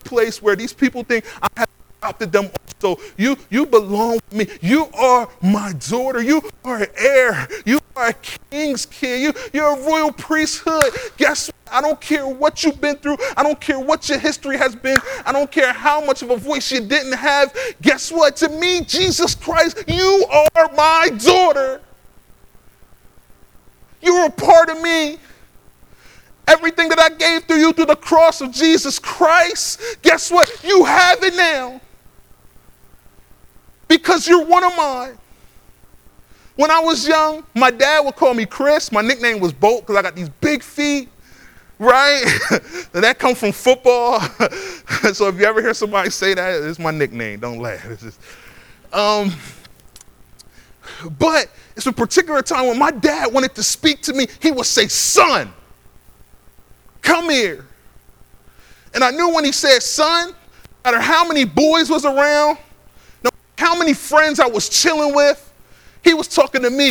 place 0.05 0.41
where 0.41 0.57
these 0.57 0.73
people 0.73 1.03
think 1.05 1.25
I 1.43 1.49
have 1.57 1.69
adopted 2.01 2.33
them 2.33 2.51
also. 2.83 3.01
You, 3.17 3.37
you 3.51 3.67
belong 3.67 4.15
with 4.31 4.33
me. 4.33 4.59
You 4.61 4.87
are 4.95 5.29
my 5.43 5.73
daughter. 5.89 6.23
You 6.23 6.43
are 6.65 6.83
an 6.83 6.89
heir. 6.97 7.49
You 7.65 7.81
are 7.97 8.09
a 8.09 8.15
king's 8.51 8.87
kid. 8.87 9.21
You, 9.23 9.33
you're 9.53 9.77
a 9.77 9.83
royal 9.83 10.13
priesthood. 10.13 10.93
Guess 11.17 11.49
what? 11.49 11.55
I 11.69 11.81
don't 11.81 12.01
care 12.01 12.27
what 12.29 12.63
you've 12.63 12.81
been 12.81 12.97
through. 12.97 13.17
I 13.37 13.43
don't 13.43 13.61
care 13.61 13.81
what 13.81 14.09
your 14.09 14.19
history 14.19 14.57
has 14.57 14.77
been. 14.77 14.99
I 15.25 15.33
don't 15.33 15.51
care 15.51 15.73
how 15.73 16.05
much 16.05 16.23
of 16.23 16.31
a 16.31 16.37
voice 16.37 16.71
you 16.71 16.81
didn't 16.81 17.15
have. 17.15 17.57
Guess 17.83 18.13
what? 18.13 18.37
To 18.37 18.49
me, 18.49 18.83
Jesus 18.83 19.35
Christ, 19.35 19.83
you 19.89 20.27
are 20.31 20.71
my 20.77 21.11
daughter. 21.19 21.81
You're 24.01 24.27
a 24.27 24.31
part 24.31 24.69
of 24.69 24.81
me. 24.81 25.19
Everything 26.49 26.89
that 26.91 27.01
I 27.01 27.09
gave 27.09 27.45
through 27.45 27.59
you 27.59 27.73
through 27.73 27.87
the 27.87 27.97
cross 27.97 28.41
of 28.41 28.53
Jesus 28.53 28.99
Christ, 28.99 29.81
guess 30.03 30.31
what? 30.31 30.51
You 30.63 30.85
have 30.85 31.23
it 31.23 31.35
now. 31.35 31.81
Because 33.89 34.29
you're 34.29 34.45
one 34.45 34.65
of 34.65 34.77
mine. 34.77 35.19
When 36.57 36.71
I 36.71 36.81
was 36.81 37.07
young, 37.07 37.45
my 37.55 37.71
dad 37.71 38.05
would 38.05 38.17
call 38.17 38.33
me 38.33 38.47
Chris. 38.47 38.91
My 38.91 39.03
nickname 39.03 39.41
was 39.41 39.53
Bolt 39.53 39.83
because 39.83 39.97
I 39.97 40.03
got 40.03 40.15
these 40.17 40.29
big 40.29 40.63
feet, 40.63 41.09
right? 41.79 42.25
that 42.93 43.19
comes 43.19 43.39
from 43.39 43.53
football. 43.53 44.21
so 45.13 45.29
if 45.29 45.39
you 45.39 45.45
ever 45.45 45.61
hear 45.61 45.75
somebody 45.75 46.11
say 46.11 46.33
that, 46.35 46.63
it's 46.63 46.79
my 46.79 46.93
nickname. 46.93 47.41
Don't 47.41 47.59
laugh. 47.59 47.85
Just, 48.01 48.21
um, 48.93 49.33
but 51.19 51.51
it's 51.77 51.87
a 51.87 51.93
particular 51.93 52.41
time 52.41 52.69
when 52.69 52.79
my 52.79 52.91
dad 52.91 53.33
wanted 53.33 53.55
to 53.57 53.63
speak 53.63 54.01
to 54.03 54.15
me, 54.15 54.27
he 54.41 54.51
would 54.51 54.67
say, 54.67 54.89
son. 54.89 55.53
Come 57.07 57.31
here. 57.31 57.65
And 58.93 59.05
I 59.05 59.13
knew 59.13 59.33
when 59.33 59.45
he 59.45 59.53
said, 59.53 59.81
son, 59.81 60.31
no 60.31 60.35
matter 60.85 61.01
how 61.01 61.25
many 61.25 61.45
boys 61.45 61.89
was 61.89 62.05
around, 62.05 62.59
no 63.23 63.31
how 63.57 63.79
many 63.79 63.95
friends 63.95 64.41
I 64.41 64.49
was 64.49 64.69
chilling 64.69 65.15
with, 65.15 65.53
he 66.03 66.15
was 66.15 66.27
talking 66.27 66.63
to 66.63 66.71
me. 66.71 66.91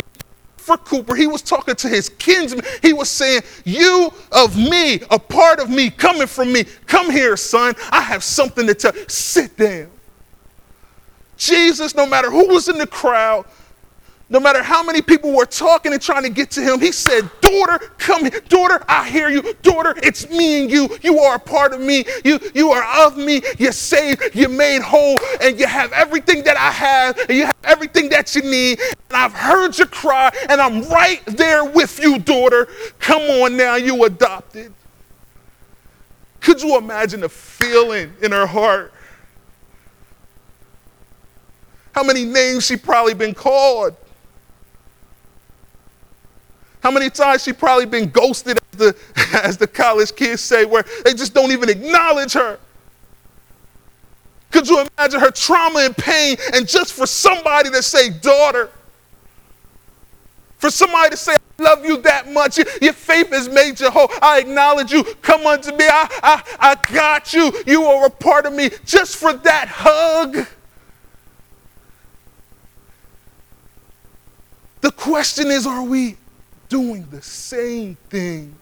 For 0.56 0.78
Cooper, 0.78 1.14
he 1.14 1.26
was 1.26 1.42
talking 1.42 1.76
to 1.76 1.88
his 1.88 2.08
kinsmen. 2.08 2.64
He 2.80 2.94
was 2.94 3.10
saying, 3.10 3.42
You 3.66 4.10
of 4.32 4.56
me, 4.56 5.00
a 5.10 5.18
part 5.18 5.60
of 5.60 5.68
me, 5.68 5.90
coming 5.90 6.26
from 6.26 6.50
me. 6.50 6.64
Come 6.86 7.10
here, 7.10 7.36
son. 7.36 7.74
I 7.90 8.00
have 8.00 8.24
something 8.24 8.66
to 8.66 8.74
tell. 8.74 8.94
Sit 9.08 9.54
down. 9.58 9.90
Jesus, 11.36 11.94
no 11.94 12.06
matter 12.06 12.30
who 12.30 12.48
was 12.48 12.68
in 12.68 12.78
the 12.78 12.86
crowd, 12.86 13.44
no 14.28 14.40
matter 14.40 14.60
how 14.60 14.82
many 14.82 15.02
people 15.02 15.32
were 15.32 15.46
talking 15.46 15.92
and 15.92 16.02
trying 16.02 16.24
to 16.24 16.28
get 16.28 16.50
to 16.52 16.60
him, 16.60 16.80
he 16.80 16.90
said, 16.90 17.30
Daughter, 17.40 17.78
come 17.96 18.22
here. 18.22 18.40
Daughter, 18.48 18.82
I 18.88 19.08
hear 19.08 19.28
you. 19.28 19.54
Daughter, 19.62 19.94
it's 20.02 20.28
me 20.28 20.62
and 20.62 20.70
you. 20.70 20.88
You 21.00 21.20
are 21.20 21.36
a 21.36 21.38
part 21.38 21.72
of 21.72 21.80
me. 21.80 22.04
You, 22.24 22.40
you 22.52 22.72
are 22.72 23.06
of 23.06 23.16
me. 23.16 23.40
You're 23.56 23.70
saved. 23.70 24.20
You're 24.34 24.48
made 24.48 24.82
whole. 24.82 25.16
And 25.40 25.60
you 25.60 25.66
have 25.68 25.92
everything 25.92 26.42
that 26.42 26.56
I 26.56 26.72
have. 26.72 27.18
And 27.18 27.38
you 27.38 27.46
have 27.46 27.56
everything 27.62 28.08
that 28.08 28.34
you 28.34 28.42
need. 28.42 28.80
And 28.80 29.16
I've 29.16 29.32
heard 29.32 29.78
you 29.78 29.86
cry. 29.86 30.32
And 30.48 30.60
I'm 30.60 30.82
right 30.88 31.24
there 31.26 31.64
with 31.64 32.00
you, 32.02 32.18
daughter. 32.18 32.66
Come 32.98 33.22
on 33.22 33.56
now, 33.56 33.76
you 33.76 34.04
adopted. 34.04 34.74
Could 36.40 36.62
you 36.62 36.76
imagine 36.78 37.20
the 37.20 37.28
feeling 37.28 38.12
in 38.22 38.32
her 38.32 38.46
heart? 38.46 38.92
How 41.92 42.02
many 42.02 42.24
names 42.24 42.66
she 42.66 42.76
probably 42.76 43.14
been 43.14 43.32
called? 43.32 43.96
How 46.86 46.92
many 46.92 47.10
times 47.10 47.42
she 47.42 47.52
probably 47.52 47.84
been 47.84 48.10
ghosted, 48.10 48.60
as 48.72 48.78
the, 48.78 48.96
as 49.42 49.56
the 49.56 49.66
college 49.66 50.14
kids 50.14 50.40
say, 50.40 50.64
where 50.64 50.84
they 51.04 51.14
just 51.14 51.34
don't 51.34 51.50
even 51.50 51.68
acknowledge 51.68 52.32
her? 52.34 52.60
Could 54.52 54.68
you 54.68 54.86
imagine 54.96 55.18
her 55.18 55.32
trauma 55.32 55.80
and 55.80 55.96
pain, 55.96 56.36
and 56.54 56.68
just 56.68 56.92
for 56.92 57.04
somebody 57.04 57.70
to 57.70 57.82
say, 57.82 58.10
daughter, 58.10 58.70
for 60.58 60.70
somebody 60.70 61.10
to 61.10 61.16
say, 61.16 61.32
I 61.32 61.62
love 61.64 61.84
you 61.84 61.96
that 62.02 62.30
much. 62.30 62.58
Your 62.80 62.92
faith 62.92 63.30
has 63.30 63.48
made 63.48 63.80
you 63.80 63.90
whole. 63.90 64.08
I 64.22 64.38
acknowledge 64.38 64.92
you. 64.92 65.02
Come 65.22 65.44
unto 65.44 65.72
me. 65.72 65.86
I, 65.88 66.08
I, 66.22 66.42
I 66.60 66.92
got 66.92 67.32
you. 67.32 67.52
You 67.66 67.82
are 67.82 68.06
a 68.06 68.10
part 68.10 68.46
of 68.46 68.52
me. 68.52 68.70
Just 68.84 69.16
for 69.16 69.32
that 69.32 69.66
hug. 69.66 70.46
The 74.82 74.92
question 74.92 75.48
is, 75.48 75.66
are 75.66 75.82
we 75.82 76.16
doing 76.68 77.06
the 77.10 77.22
same 77.22 77.96
thing. 78.10 78.54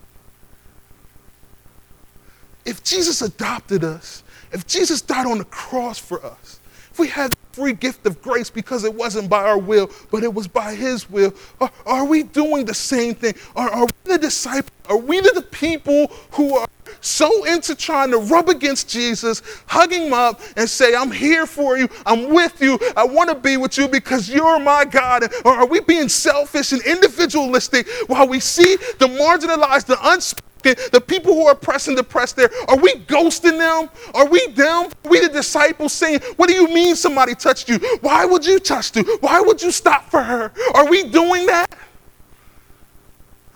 If 2.64 2.82
Jesus 2.82 3.22
adopted 3.22 3.84
us, 3.84 4.22
if 4.52 4.66
Jesus 4.66 5.02
died 5.02 5.26
on 5.26 5.38
the 5.38 5.44
cross 5.44 5.98
for 5.98 6.24
us, 6.24 6.60
if 6.90 6.98
we 6.98 7.08
had 7.08 7.32
the 7.32 7.36
free 7.52 7.72
gift 7.72 8.06
of 8.06 8.22
grace 8.22 8.50
because 8.50 8.84
it 8.84 8.94
wasn't 8.94 9.28
by 9.28 9.42
our 9.42 9.58
will, 9.58 9.90
but 10.10 10.22
it 10.22 10.32
was 10.32 10.46
by 10.46 10.74
His 10.74 11.10
will, 11.10 11.34
are, 11.60 11.70
are 11.84 12.04
we 12.04 12.22
doing 12.22 12.64
the 12.64 12.74
same 12.74 13.14
thing? 13.14 13.34
Are, 13.56 13.68
are 13.68 13.86
we 13.86 14.12
the 14.12 14.18
disciples? 14.18 14.70
Are 14.88 14.96
we 14.96 15.20
the 15.20 15.44
people 15.50 16.06
who 16.32 16.56
are 16.56 16.66
so 17.00 17.44
into 17.44 17.74
trying 17.74 18.10
to 18.10 18.18
rub 18.18 18.48
against 18.48 18.88
Jesus, 18.88 19.42
hug 19.66 19.92
him 19.92 20.12
up, 20.12 20.40
and 20.56 20.68
say, 20.68 20.94
I'm 20.94 21.10
here 21.10 21.46
for 21.46 21.76
you, 21.76 21.88
I'm 22.06 22.32
with 22.32 22.60
you, 22.60 22.78
I 22.96 23.04
want 23.04 23.30
to 23.30 23.36
be 23.36 23.56
with 23.56 23.78
you 23.78 23.88
because 23.88 24.28
you're 24.28 24.58
my 24.58 24.84
God? 24.84 25.24
Or 25.44 25.52
are 25.52 25.66
we 25.66 25.80
being 25.80 26.08
selfish 26.08 26.72
and 26.72 26.82
individualistic 26.82 27.88
while 28.06 28.28
we 28.28 28.40
see 28.40 28.76
the 28.98 29.06
marginalized, 29.06 29.86
the 29.86 29.98
unspoken? 30.02 30.44
the 30.64 31.02
people 31.06 31.34
who 31.34 31.46
are 31.46 31.54
pressing 31.54 31.94
the 31.94 32.02
press 32.02 32.32
there, 32.32 32.50
are 32.68 32.78
we 32.78 32.94
ghosting 32.94 33.58
them? 33.58 33.90
Are 34.14 34.26
we 34.26 34.46
them? 34.48 34.86
Are 35.04 35.10
we 35.10 35.20
the 35.20 35.28
disciples 35.28 35.92
saying, 35.92 36.20
What 36.36 36.48
do 36.48 36.54
you 36.54 36.68
mean 36.68 36.96
somebody 36.96 37.34
touched 37.34 37.68
you? 37.68 37.78
Why 38.00 38.24
would 38.24 38.46
you 38.46 38.58
touch 38.58 38.96
you? 38.96 39.18
Why 39.20 39.40
would 39.40 39.60
you 39.62 39.70
stop 39.70 40.10
for 40.10 40.22
her? 40.22 40.52
Are 40.74 40.88
we 40.88 41.04
doing 41.04 41.46
that? 41.46 41.66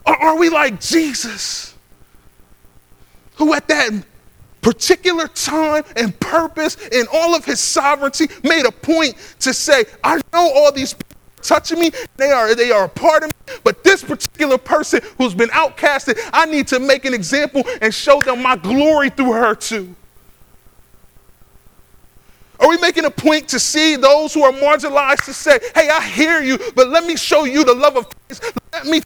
Or 0.07 0.17
are 0.17 0.39
we 0.39 0.49
like 0.49 0.81
Jesus, 0.81 1.75
who 3.39 3.55
at 3.55 3.67
that 3.69 3.91
particular 4.61 5.29
time 5.29 5.85
and 5.97 6.19
purpose 6.21 6.77
in 6.89 7.07
all 7.13 7.35
of 7.35 7.45
his 7.45 7.61
sovereignty 7.61 8.27
made 8.43 8.67
a 8.67 8.73
point 8.73 9.15
to 9.41 9.55
say, 9.55 9.85
I 10.05 10.17
know 10.33 10.53
all 10.55 10.73
these 10.73 10.93
people 10.93 11.17
touching 11.41 11.79
me. 11.79 11.91
They 12.17 12.31
are, 12.31 12.55
they 12.55 12.71
are 12.71 12.85
a 12.85 12.89
part 12.89 13.23
of 13.23 13.29
me. 13.29 13.55
But 13.65 13.83
this 13.85 14.05
particular 14.05 14.59
person 14.59 15.01
who's 15.17 15.35
been 15.35 15.49
outcasted, 15.51 16.19
I 16.33 16.45
need 16.47 16.67
to 16.69 16.81
make 16.81 17.05
an 17.05 17.15
example 17.15 17.63
and 17.81 17.95
show 17.95 18.21
them 18.21 18.43
my 18.43 18.57
glory 18.57 19.11
through 19.11 19.33
her 19.33 19.55
too. 19.55 19.95
Are 22.61 22.69
we 22.69 22.77
making 22.79 23.05
a 23.05 23.11
point 23.11 23.49
to 23.51 23.61
see 23.61 23.95
those 23.95 24.35
who 24.35 24.43
are 24.43 24.53
marginalized 24.53 25.25
to 25.27 25.33
say, 25.33 25.61
hey, 25.77 25.89
I 25.89 26.05
hear 26.05 26.43
you, 26.43 26.59
but 26.75 26.89
let 26.89 27.05
me 27.05 27.17
show 27.17 27.45
you 27.45 27.65
the 27.65 27.75
love 27.75 27.97
of 27.97 28.09
Christ. 28.11 28.53
Let 28.73 28.87
me 28.87 29.01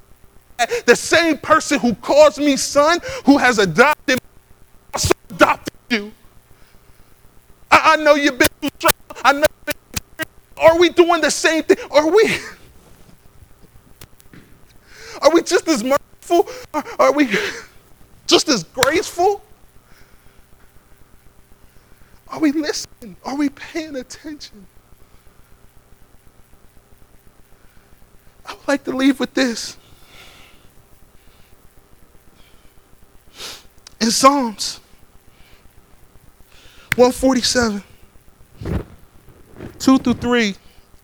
the 0.86 0.96
same 0.96 1.38
person 1.38 1.78
who 1.80 1.94
calls 1.96 2.38
me 2.38 2.56
son, 2.56 3.00
who 3.24 3.38
has 3.38 3.58
adopted 3.58 3.91
adopted 5.42 5.74
you. 5.90 6.12
I, 7.70 7.94
I 7.94 7.96
know 7.96 8.14
you've 8.14 8.38
been 8.38 8.48
through 8.60 8.70
trouble. 8.78 8.96
I 9.24 9.32
know 9.32 9.46
are 10.58 10.78
we 10.78 10.90
doing 10.90 11.20
the 11.20 11.30
same 11.30 11.64
thing? 11.64 11.78
Are 11.90 12.08
we? 12.08 12.36
Are 15.20 15.32
we 15.32 15.42
just 15.42 15.66
as 15.68 15.82
merciful? 15.82 16.48
Are, 16.72 16.84
are 16.98 17.12
we 17.12 17.28
just 18.26 18.48
as 18.48 18.62
graceful? 18.64 19.42
Are 22.28 22.38
we 22.38 22.52
listening? 22.52 23.16
Are 23.24 23.36
we 23.36 23.48
paying 23.48 23.96
attention? 23.96 24.66
I 28.46 28.54
would 28.54 28.68
like 28.68 28.84
to 28.84 28.92
leave 28.92 29.20
with 29.20 29.34
this. 29.34 29.76
In 34.00 34.10
Psalms 34.10 34.80
147. 36.96 37.82
2 39.78 39.98
through 39.98 40.14
3, 40.14 40.54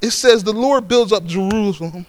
it 0.02 0.10
says, 0.10 0.44
The 0.44 0.52
Lord 0.52 0.86
builds 0.86 1.12
up 1.12 1.24
Jerusalem. 1.24 2.06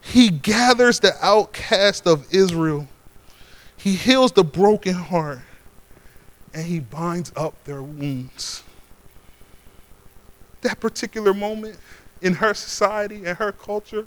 He 0.00 0.30
gathers 0.30 1.00
the 1.00 1.14
outcast 1.24 2.06
of 2.06 2.26
Israel. 2.32 2.88
He 3.76 3.94
heals 3.94 4.32
the 4.32 4.44
broken 4.44 4.94
heart. 4.94 5.40
And 6.52 6.66
he 6.66 6.80
binds 6.80 7.32
up 7.36 7.62
their 7.64 7.82
wounds. 7.82 8.62
That 10.60 10.80
particular 10.80 11.34
moment 11.34 11.76
in 12.22 12.34
her 12.34 12.54
society 12.54 13.24
and 13.24 13.36
her 13.36 13.52
culture, 13.52 14.06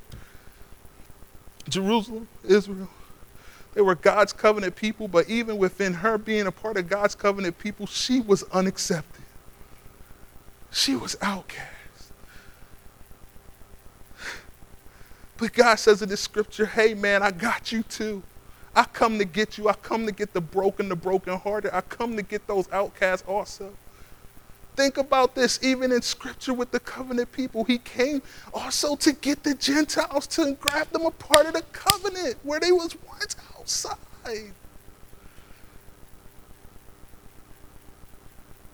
Jerusalem, 1.70 2.28
Israel, 2.44 2.90
they 3.78 3.84
were 3.84 3.94
God's 3.94 4.34
covenant 4.34 4.76
people, 4.76 5.08
but 5.08 5.30
even 5.30 5.60
within 5.60 5.94
her 5.94 6.18
being 6.18 6.48
a 6.48 6.52
part 6.52 6.78
of 6.78 6.90
God's 6.90 7.14
covenant 7.14 7.60
people, 7.60 7.86
she 7.86 8.20
was 8.20 8.42
unaccepted. 8.52 9.24
She 10.72 10.96
was 10.96 11.16
outcast. 11.22 11.70
But 15.38 15.54
God 15.54 15.76
says 15.76 16.02
in 16.02 16.10
this 16.10 16.22
scripture, 16.22 16.66
hey 16.66 16.96
man, 16.96 17.22
I 17.22 17.30
got 17.30 17.72
you 17.72 17.84
too. 17.84 18.24
I 18.76 18.86
come 18.86 19.20
to 19.20 19.26
get 19.26 19.60
you. 19.60 19.70
I 19.70 19.74
come 19.74 20.08
to 20.08 20.12
get 20.12 20.34
the 20.34 20.42
broken, 20.42 20.90
the 20.90 20.96
brokenhearted. 20.96 21.70
I 21.72 21.82
come 21.82 22.16
to 22.16 22.24
get 22.24 22.48
those 22.48 22.68
outcasts 22.72 23.28
also. 23.28 23.72
Think 24.76 24.98
about 24.98 25.36
this, 25.36 25.60
even 25.62 25.92
in 25.92 26.02
scripture 26.02 26.54
with 26.56 26.72
the 26.72 26.80
covenant 26.80 27.32
people, 27.32 27.64
he 27.64 27.78
came 27.78 28.24
also 28.56 28.96
to 28.96 29.12
get 29.12 29.44
the 29.44 29.54
Gentiles 29.54 30.26
to 30.28 30.54
grab 30.54 30.90
them 30.90 31.06
a 31.06 31.12
part 31.12 31.46
of 31.46 31.54
the 31.54 31.64
covenant 31.74 32.38
where 32.42 32.60
they 32.60 32.72
was 32.72 32.96
once 33.08 33.36
outside. 33.68 34.54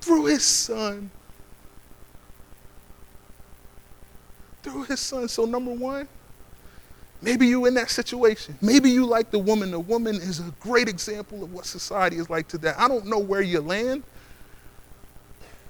Through 0.02 0.26
his 0.26 0.44
son. 0.44 1.10
Through 4.62 4.84
his 4.84 5.00
son. 5.00 5.28
So 5.28 5.46
number 5.46 5.72
one, 5.72 6.08
Maybe 7.24 7.48
you 7.48 7.66
in 7.68 7.74
that 7.76 7.90
situation. 7.90 8.58
Maybe 8.62 8.90
you 8.90 9.06
like 9.06 9.32
the 9.32 9.40
woman. 9.40 9.72
The 9.72 9.80
woman 9.80 10.16
is 10.16 10.42
a 10.42 10.54
great 10.60 10.90
example 10.90 11.42
of 11.42 11.54
what 11.54 11.66
society 11.66 12.18
is 12.18 12.30
like 12.30 12.50
today. 12.50 12.74
I 12.78 12.90
don't 12.90 13.06
know 13.06 13.18
where 13.18 13.42
you 13.42 13.62
land, 13.62 14.04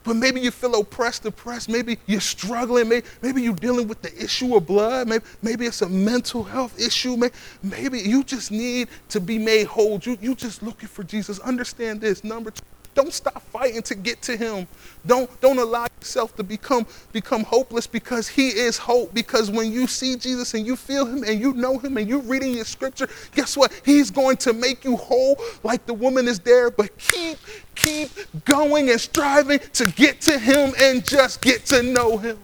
but 0.03 0.15
maybe 0.15 0.41
you 0.41 0.51
feel 0.51 0.75
oppressed, 0.79 1.23
depressed. 1.23 1.69
Maybe 1.69 1.97
you're 2.05 2.21
struggling. 2.21 2.89
Maybe, 2.89 3.07
maybe 3.21 3.41
you're 3.41 3.55
dealing 3.55 3.87
with 3.87 4.01
the 4.01 4.13
issue 4.23 4.55
of 4.55 4.67
blood. 4.67 5.07
Maybe, 5.07 5.23
maybe 5.41 5.65
it's 5.65 5.81
a 5.81 5.89
mental 5.89 6.43
health 6.43 6.79
issue. 6.79 7.15
Maybe, 7.15 7.33
maybe 7.63 7.99
you 7.99 8.23
just 8.23 8.51
need 8.51 8.89
to 9.09 9.19
be 9.19 9.37
made 9.37 9.67
whole. 9.67 9.99
You, 10.03 10.17
you 10.21 10.35
just 10.35 10.61
looking 10.61 10.89
for 10.89 11.03
Jesus. 11.03 11.39
Understand 11.39 12.01
this. 12.01 12.23
Number 12.23 12.51
two, 12.51 12.63
don't 12.93 13.13
stop 13.13 13.41
fighting 13.43 13.81
to 13.83 13.95
get 13.95 14.21
to 14.23 14.37
him. 14.37 14.67
Don't, 15.05 15.29
don't 15.41 15.57
allow 15.57 15.87
yourself 15.99 16.35
to 16.35 16.43
become, 16.43 16.85
become 17.11 17.43
hopeless 17.43 17.87
because 17.87 18.27
he 18.27 18.49
is 18.49 18.77
hope. 18.77 19.13
Because 19.13 19.51
when 19.51 19.71
you 19.71 19.87
see 19.87 20.15
Jesus 20.15 20.53
and 20.53 20.65
you 20.65 20.75
feel 20.75 21.05
him 21.05 21.23
and 21.23 21.39
you 21.39 21.53
know 21.53 21.77
him 21.77 21.97
and 21.97 22.07
you're 22.07 22.19
reading 22.19 22.53
your 22.53 22.65
scripture, 22.65 23.07
guess 23.33 23.57
what? 23.57 23.71
He's 23.85 24.11
going 24.11 24.37
to 24.37 24.53
make 24.53 24.83
you 24.83 24.95
whole 24.95 25.37
like 25.63 25.85
the 25.85 25.93
woman 25.93 26.27
is 26.27 26.39
there. 26.39 26.69
But 26.69 26.97
keep, 26.97 27.37
keep 27.75 28.09
going 28.45 28.89
and 28.89 28.99
striving 28.99 29.59
to 29.73 29.85
get 29.85 30.21
to 30.21 30.37
him 30.37 30.73
and 30.79 31.05
just 31.05 31.41
get 31.41 31.65
to 31.67 31.83
know 31.83 32.17
him. 32.17 32.37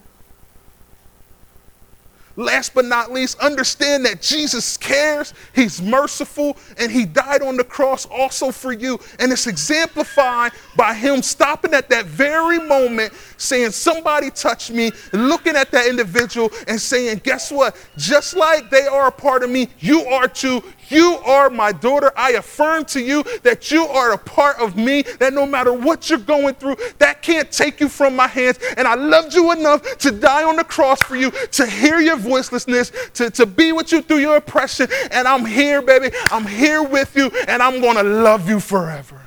Last 2.39 2.73
but 2.73 2.86
not 2.86 3.12
least, 3.12 3.38
understand 3.39 4.06
that 4.06 4.21
Jesus 4.21 4.78
cares, 4.78 5.34
He's 5.54 5.82
merciful, 5.82 6.56
and 6.78 6.89
He 6.89 7.04
died 7.04 7.41
on 7.41 7.58
the 7.58 7.65
cross 7.65 8.06
also 8.06 8.49
for 8.49 8.71
you. 8.71 8.97
And 9.19 9.30
it's 9.34 9.45
exemplified 9.45 10.54
by 10.78 10.93
Him 10.93 11.21
stopping 11.21 11.73
at 11.73 11.89
that 11.89 12.06
very 12.06 12.58
moment, 12.58 13.12
saying, 13.36 13.71
Somebody 13.71 14.32
touched 14.32 14.71
me, 14.71 14.93
looking 15.12 15.58
at 15.58 15.69
that 15.71 15.88
individual 15.88 16.49
and 16.69 16.80
saying, 16.80 17.19
Guess 17.25 17.52
what? 17.52 17.75
Just 17.97 18.38
like 18.38 18.69
they 18.69 18.88
are 18.88 19.08
a 19.08 19.12
part 19.12 19.43
of 19.43 19.49
me, 19.49 19.67
you 19.80 20.06
are 20.06 20.30
too. 20.30 20.63
You 20.89 21.19
are 21.25 21.49
my 21.49 21.71
daughter. 21.71 22.12
I 22.15 22.32
affirm 22.32 22.86
to 22.86 23.02
you 23.02 23.23
that 23.43 23.71
you 23.71 23.86
are 23.86 24.12
a 24.12 24.17
part 24.17 24.60
of 24.60 24.75
me, 24.75 25.04
that 25.19 25.34
no 25.34 25.45
matter 25.45 25.71
what 25.71 26.10
you're 26.10 26.19
going 26.19 26.56
through, 26.56 26.78
that 26.97 27.21
can't 27.21 27.52
take 27.52 27.80
you 27.80 27.88
from 27.88 28.15
my 28.15 28.28
hands. 28.28 28.60
And 28.75 28.88
I 28.88 28.95
loved 28.95 29.34
you 29.34 29.52
enough 29.52 29.97
to 29.99 30.12
die 30.12 30.43
on 30.43 30.56
the 30.56 30.63
cross 30.63 31.02
for 31.02 31.15
you, 31.15 31.32
to 31.32 31.65
hear 31.65 31.99
your 31.99 32.17
voicelessness, 32.17 33.13
to, 33.13 33.30
to 33.30 33.45
be 33.45 33.71
with 33.71 33.91
you 33.91 34.02
through 34.02 34.17
your 34.17 34.38
oppression. 34.38 34.88
And 35.12 35.28
I'm 35.28 35.45
here, 35.45 35.82
baby. 35.82 36.15
I'm 36.32 36.45
here 36.45 36.82
with 36.82 37.15
you, 37.15 37.30
and 37.47 37.62
I'm 37.62 37.82
going 37.82 37.97
to 37.97 38.04
love 38.04 38.49
you 38.49 38.60
forever. 38.60 39.21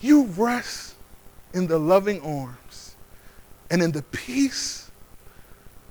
You 0.00 0.24
rest 0.24 0.94
in 1.54 1.66
the 1.66 1.78
loving 1.78 2.20
arms 2.22 2.96
and 3.70 3.82
in 3.82 3.92
the 3.92 4.02
peace 4.02 4.90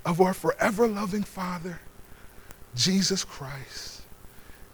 of 0.04 0.20
our 0.20 0.34
forever 0.34 0.86
loving 0.86 1.22
Father 1.22 1.80
Jesus 2.74 3.24
Christ 3.24 4.02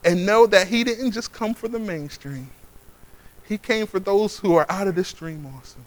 and 0.04 0.24
know 0.24 0.46
that 0.46 0.68
he 0.68 0.84
didn't 0.84 1.12
just 1.12 1.32
come 1.32 1.54
for 1.54 1.68
the 1.68 1.78
mainstream. 1.78 2.50
He 3.44 3.58
came 3.58 3.86
for 3.86 3.98
those 3.98 4.38
who 4.38 4.54
are 4.54 4.66
out 4.68 4.88
of 4.88 4.94
the 4.94 5.04
stream 5.04 5.46
also. 5.46 5.78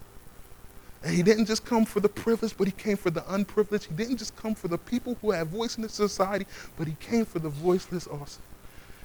And 1.04 1.16
he 1.16 1.24
didn't 1.24 1.46
just 1.46 1.66
come 1.66 1.86
for 1.86 2.02
the 2.02 2.10
privileged, 2.10 2.58
but 2.58 2.68
he 2.68 2.74
came 2.74 2.98
for 2.98 3.10
the 3.10 3.24
unprivileged. 3.34 3.86
He 3.86 3.96
didn't 3.96 4.18
just 4.18 4.36
come 4.36 4.56
for 4.56 4.68
the 4.68 4.78
people 4.78 5.18
who 5.22 5.32
have 5.32 5.48
voice 5.48 5.78
in 5.78 5.84
the 5.84 5.90
society, 5.90 6.46
but 6.78 6.88
he 6.88 6.96
came 7.00 7.26
for 7.26 7.40
the 7.40 7.50
voiceless 7.50 8.08
also. 8.08 8.42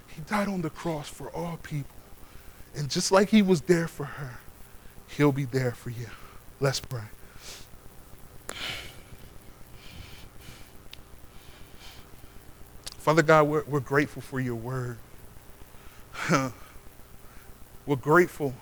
He 0.08 0.20
died 0.22 0.48
on 0.48 0.62
the 0.62 0.70
cross 0.70 1.08
for 1.08 1.30
all 1.30 1.58
people. 1.62 1.94
And 2.76 2.90
just 2.90 3.12
like 3.12 3.28
he 3.28 3.42
was 3.42 3.60
there 3.62 3.86
for 3.86 4.04
her, 4.04 4.38
he'll 5.06 5.32
be 5.32 5.44
there 5.44 5.72
for 5.72 5.90
you. 5.90 6.08
Let's 6.60 6.80
pray. 6.80 7.02
Father 13.04 13.22
God, 13.22 13.48
we're, 13.48 13.64
we're 13.64 13.80
grateful 13.80 14.22
for 14.22 14.40
your 14.40 14.54
word. 14.54 14.96
we're 17.84 17.96
grateful 18.00 18.54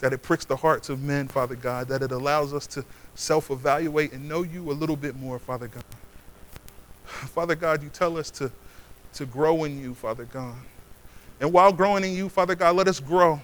that 0.00 0.12
it 0.12 0.18
pricks 0.18 0.44
the 0.44 0.56
hearts 0.56 0.90
of 0.90 1.02
men, 1.02 1.28
Father 1.28 1.54
God, 1.54 1.88
that 1.88 2.02
it 2.02 2.12
allows 2.12 2.52
us 2.52 2.66
to 2.66 2.84
self 3.14 3.50
evaluate 3.50 4.12
and 4.12 4.28
know 4.28 4.42
you 4.42 4.70
a 4.70 4.74
little 4.74 4.96
bit 4.96 5.16
more, 5.16 5.38
Father 5.38 5.66
God. 5.68 5.82
Father 7.06 7.54
God, 7.54 7.82
you 7.82 7.88
tell 7.88 8.18
us 8.18 8.28
to, 8.32 8.52
to 9.14 9.24
grow 9.24 9.64
in 9.64 9.80
you, 9.80 9.94
Father 9.94 10.26
God. 10.26 10.56
And 11.40 11.54
while 11.54 11.72
growing 11.72 12.04
in 12.04 12.12
you, 12.12 12.28
Father 12.28 12.54
God, 12.54 12.76
let 12.76 12.86
us 12.86 13.00
grow 13.00 13.40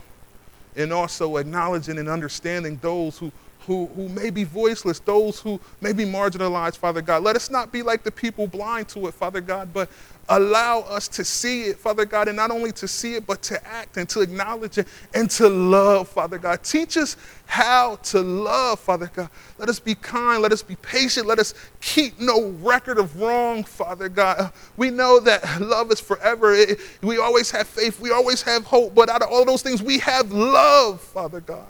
in 0.76 0.92
also 0.92 1.38
acknowledging 1.38 1.96
and 1.96 2.10
understanding 2.10 2.78
those 2.82 3.16
who, 3.16 3.32
who, 3.66 3.86
who 3.94 4.08
may 4.08 4.30
be 4.30 4.44
voiceless, 4.44 4.98
those 5.00 5.40
who 5.40 5.60
may 5.80 5.92
be 5.92 6.04
marginalized, 6.04 6.76
Father 6.76 7.02
God. 7.02 7.22
Let 7.22 7.36
us 7.36 7.50
not 7.50 7.70
be 7.72 7.82
like 7.82 8.02
the 8.02 8.10
people 8.10 8.46
blind 8.46 8.88
to 8.90 9.06
it, 9.08 9.14
Father 9.14 9.40
God, 9.40 9.72
but 9.72 9.90
allow 10.28 10.80
us 10.80 11.08
to 11.08 11.24
see 11.24 11.64
it, 11.64 11.78
Father 11.78 12.04
God, 12.04 12.28
and 12.28 12.36
not 12.36 12.50
only 12.50 12.72
to 12.72 12.86
see 12.86 13.14
it, 13.14 13.26
but 13.26 13.42
to 13.42 13.66
act 13.66 13.96
and 13.96 14.08
to 14.10 14.20
acknowledge 14.20 14.78
it 14.78 14.86
and 15.14 15.30
to 15.30 15.48
love, 15.48 16.08
Father 16.08 16.38
God. 16.38 16.62
Teach 16.62 16.96
us 16.96 17.16
how 17.46 17.96
to 17.96 18.20
love, 18.20 18.78
Father 18.78 19.10
God. 19.14 19.30
Let 19.58 19.68
us 19.68 19.80
be 19.80 19.94
kind, 19.94 20.42
let 20.42 20.52
us 20.52 20.62
be 20.62 20.76
patient, 20.76 21.26
let 21.26 21.38
us 21.38 21.54
keep 21.80 22.20
no 22.20 22.48
record 22.60 22.98
of 22.98 23.20
wrong, 23.20 23.64
Father 23.64 24.08
God. 24.08 24.38
Uh, 24.38 24.50
we 24.76 24.90
know 24.90 25.18
that 25.20 25.60
love 25.60 25.90
is 25.90 26.00
forever. 26.00 26.54
It, 26.54 26.78
we 27.02 27.18
always 27.18 27.50
have 27.50 27.66
faith, 27.66 28.00
we 28.00 28.12
always 28.12 28.42
have 28.42 28.64
hope, 28.64 28.94
but 28.94 29.08
out 29.08 29.22
of 29.22 29.28
all 29.30 29.44
those 29.44 29.62
things, 29.62 29.82
we 29.82 29.98
have 29.98 30.30
love, 30.30 31.00
Father 31.00 31.40
God. 31.40 31.66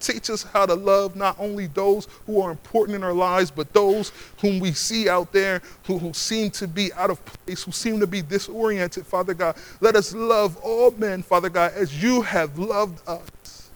Teach 0.00 0.30
us 0.30 0.42
how 0.42 0.66
to 0.66 0.74
love 0.74 1.14
not 1.14 1.36
only 1.38 1.66
those 1.66 2.08
who 2.26 2.40
are 2.40 2.50
important 2.50 2.96
in 2.96 3.04
our 3.04 3.12
lives, 3.12 3.50
but 3.50 3.72
those 3.72 4.12
whom 4.40 4.58
we 4.58 4.72
see 4.72 5.08
out 5.08 5.32
there 5.32 5.62
who, 5.84 5.98
who 5.98 6.12
seem 6.12 6.50
to 6.52 6.66
be 6.66 6.92
out 6.94 7.10
of 7.10 7.24
place, 7.24 7.62
who 7.62 7.72
seem 7.72 8.00
to 8.00 8.06
be 8.06 8.22
disoriented, 8.22 9.06
Father 9.06 9.34
God. 9.34 9.56
Let 9.80 9.96
us 9.96 10.14
love 10.14 10.56
all 10.58 10.90
men, 10.92 11.22
Father 11.22 11.50
God, 11.50 11.72
as 11.74 12.02
you 12.02 12.22
have 12.22 12.58
loved 12.58 13.06
us. 13.08 13.70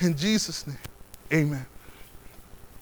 In 0.00 0.16
Jesus' 0.16 0.66
name, 0.66 0.76
amen. 1.32 1.66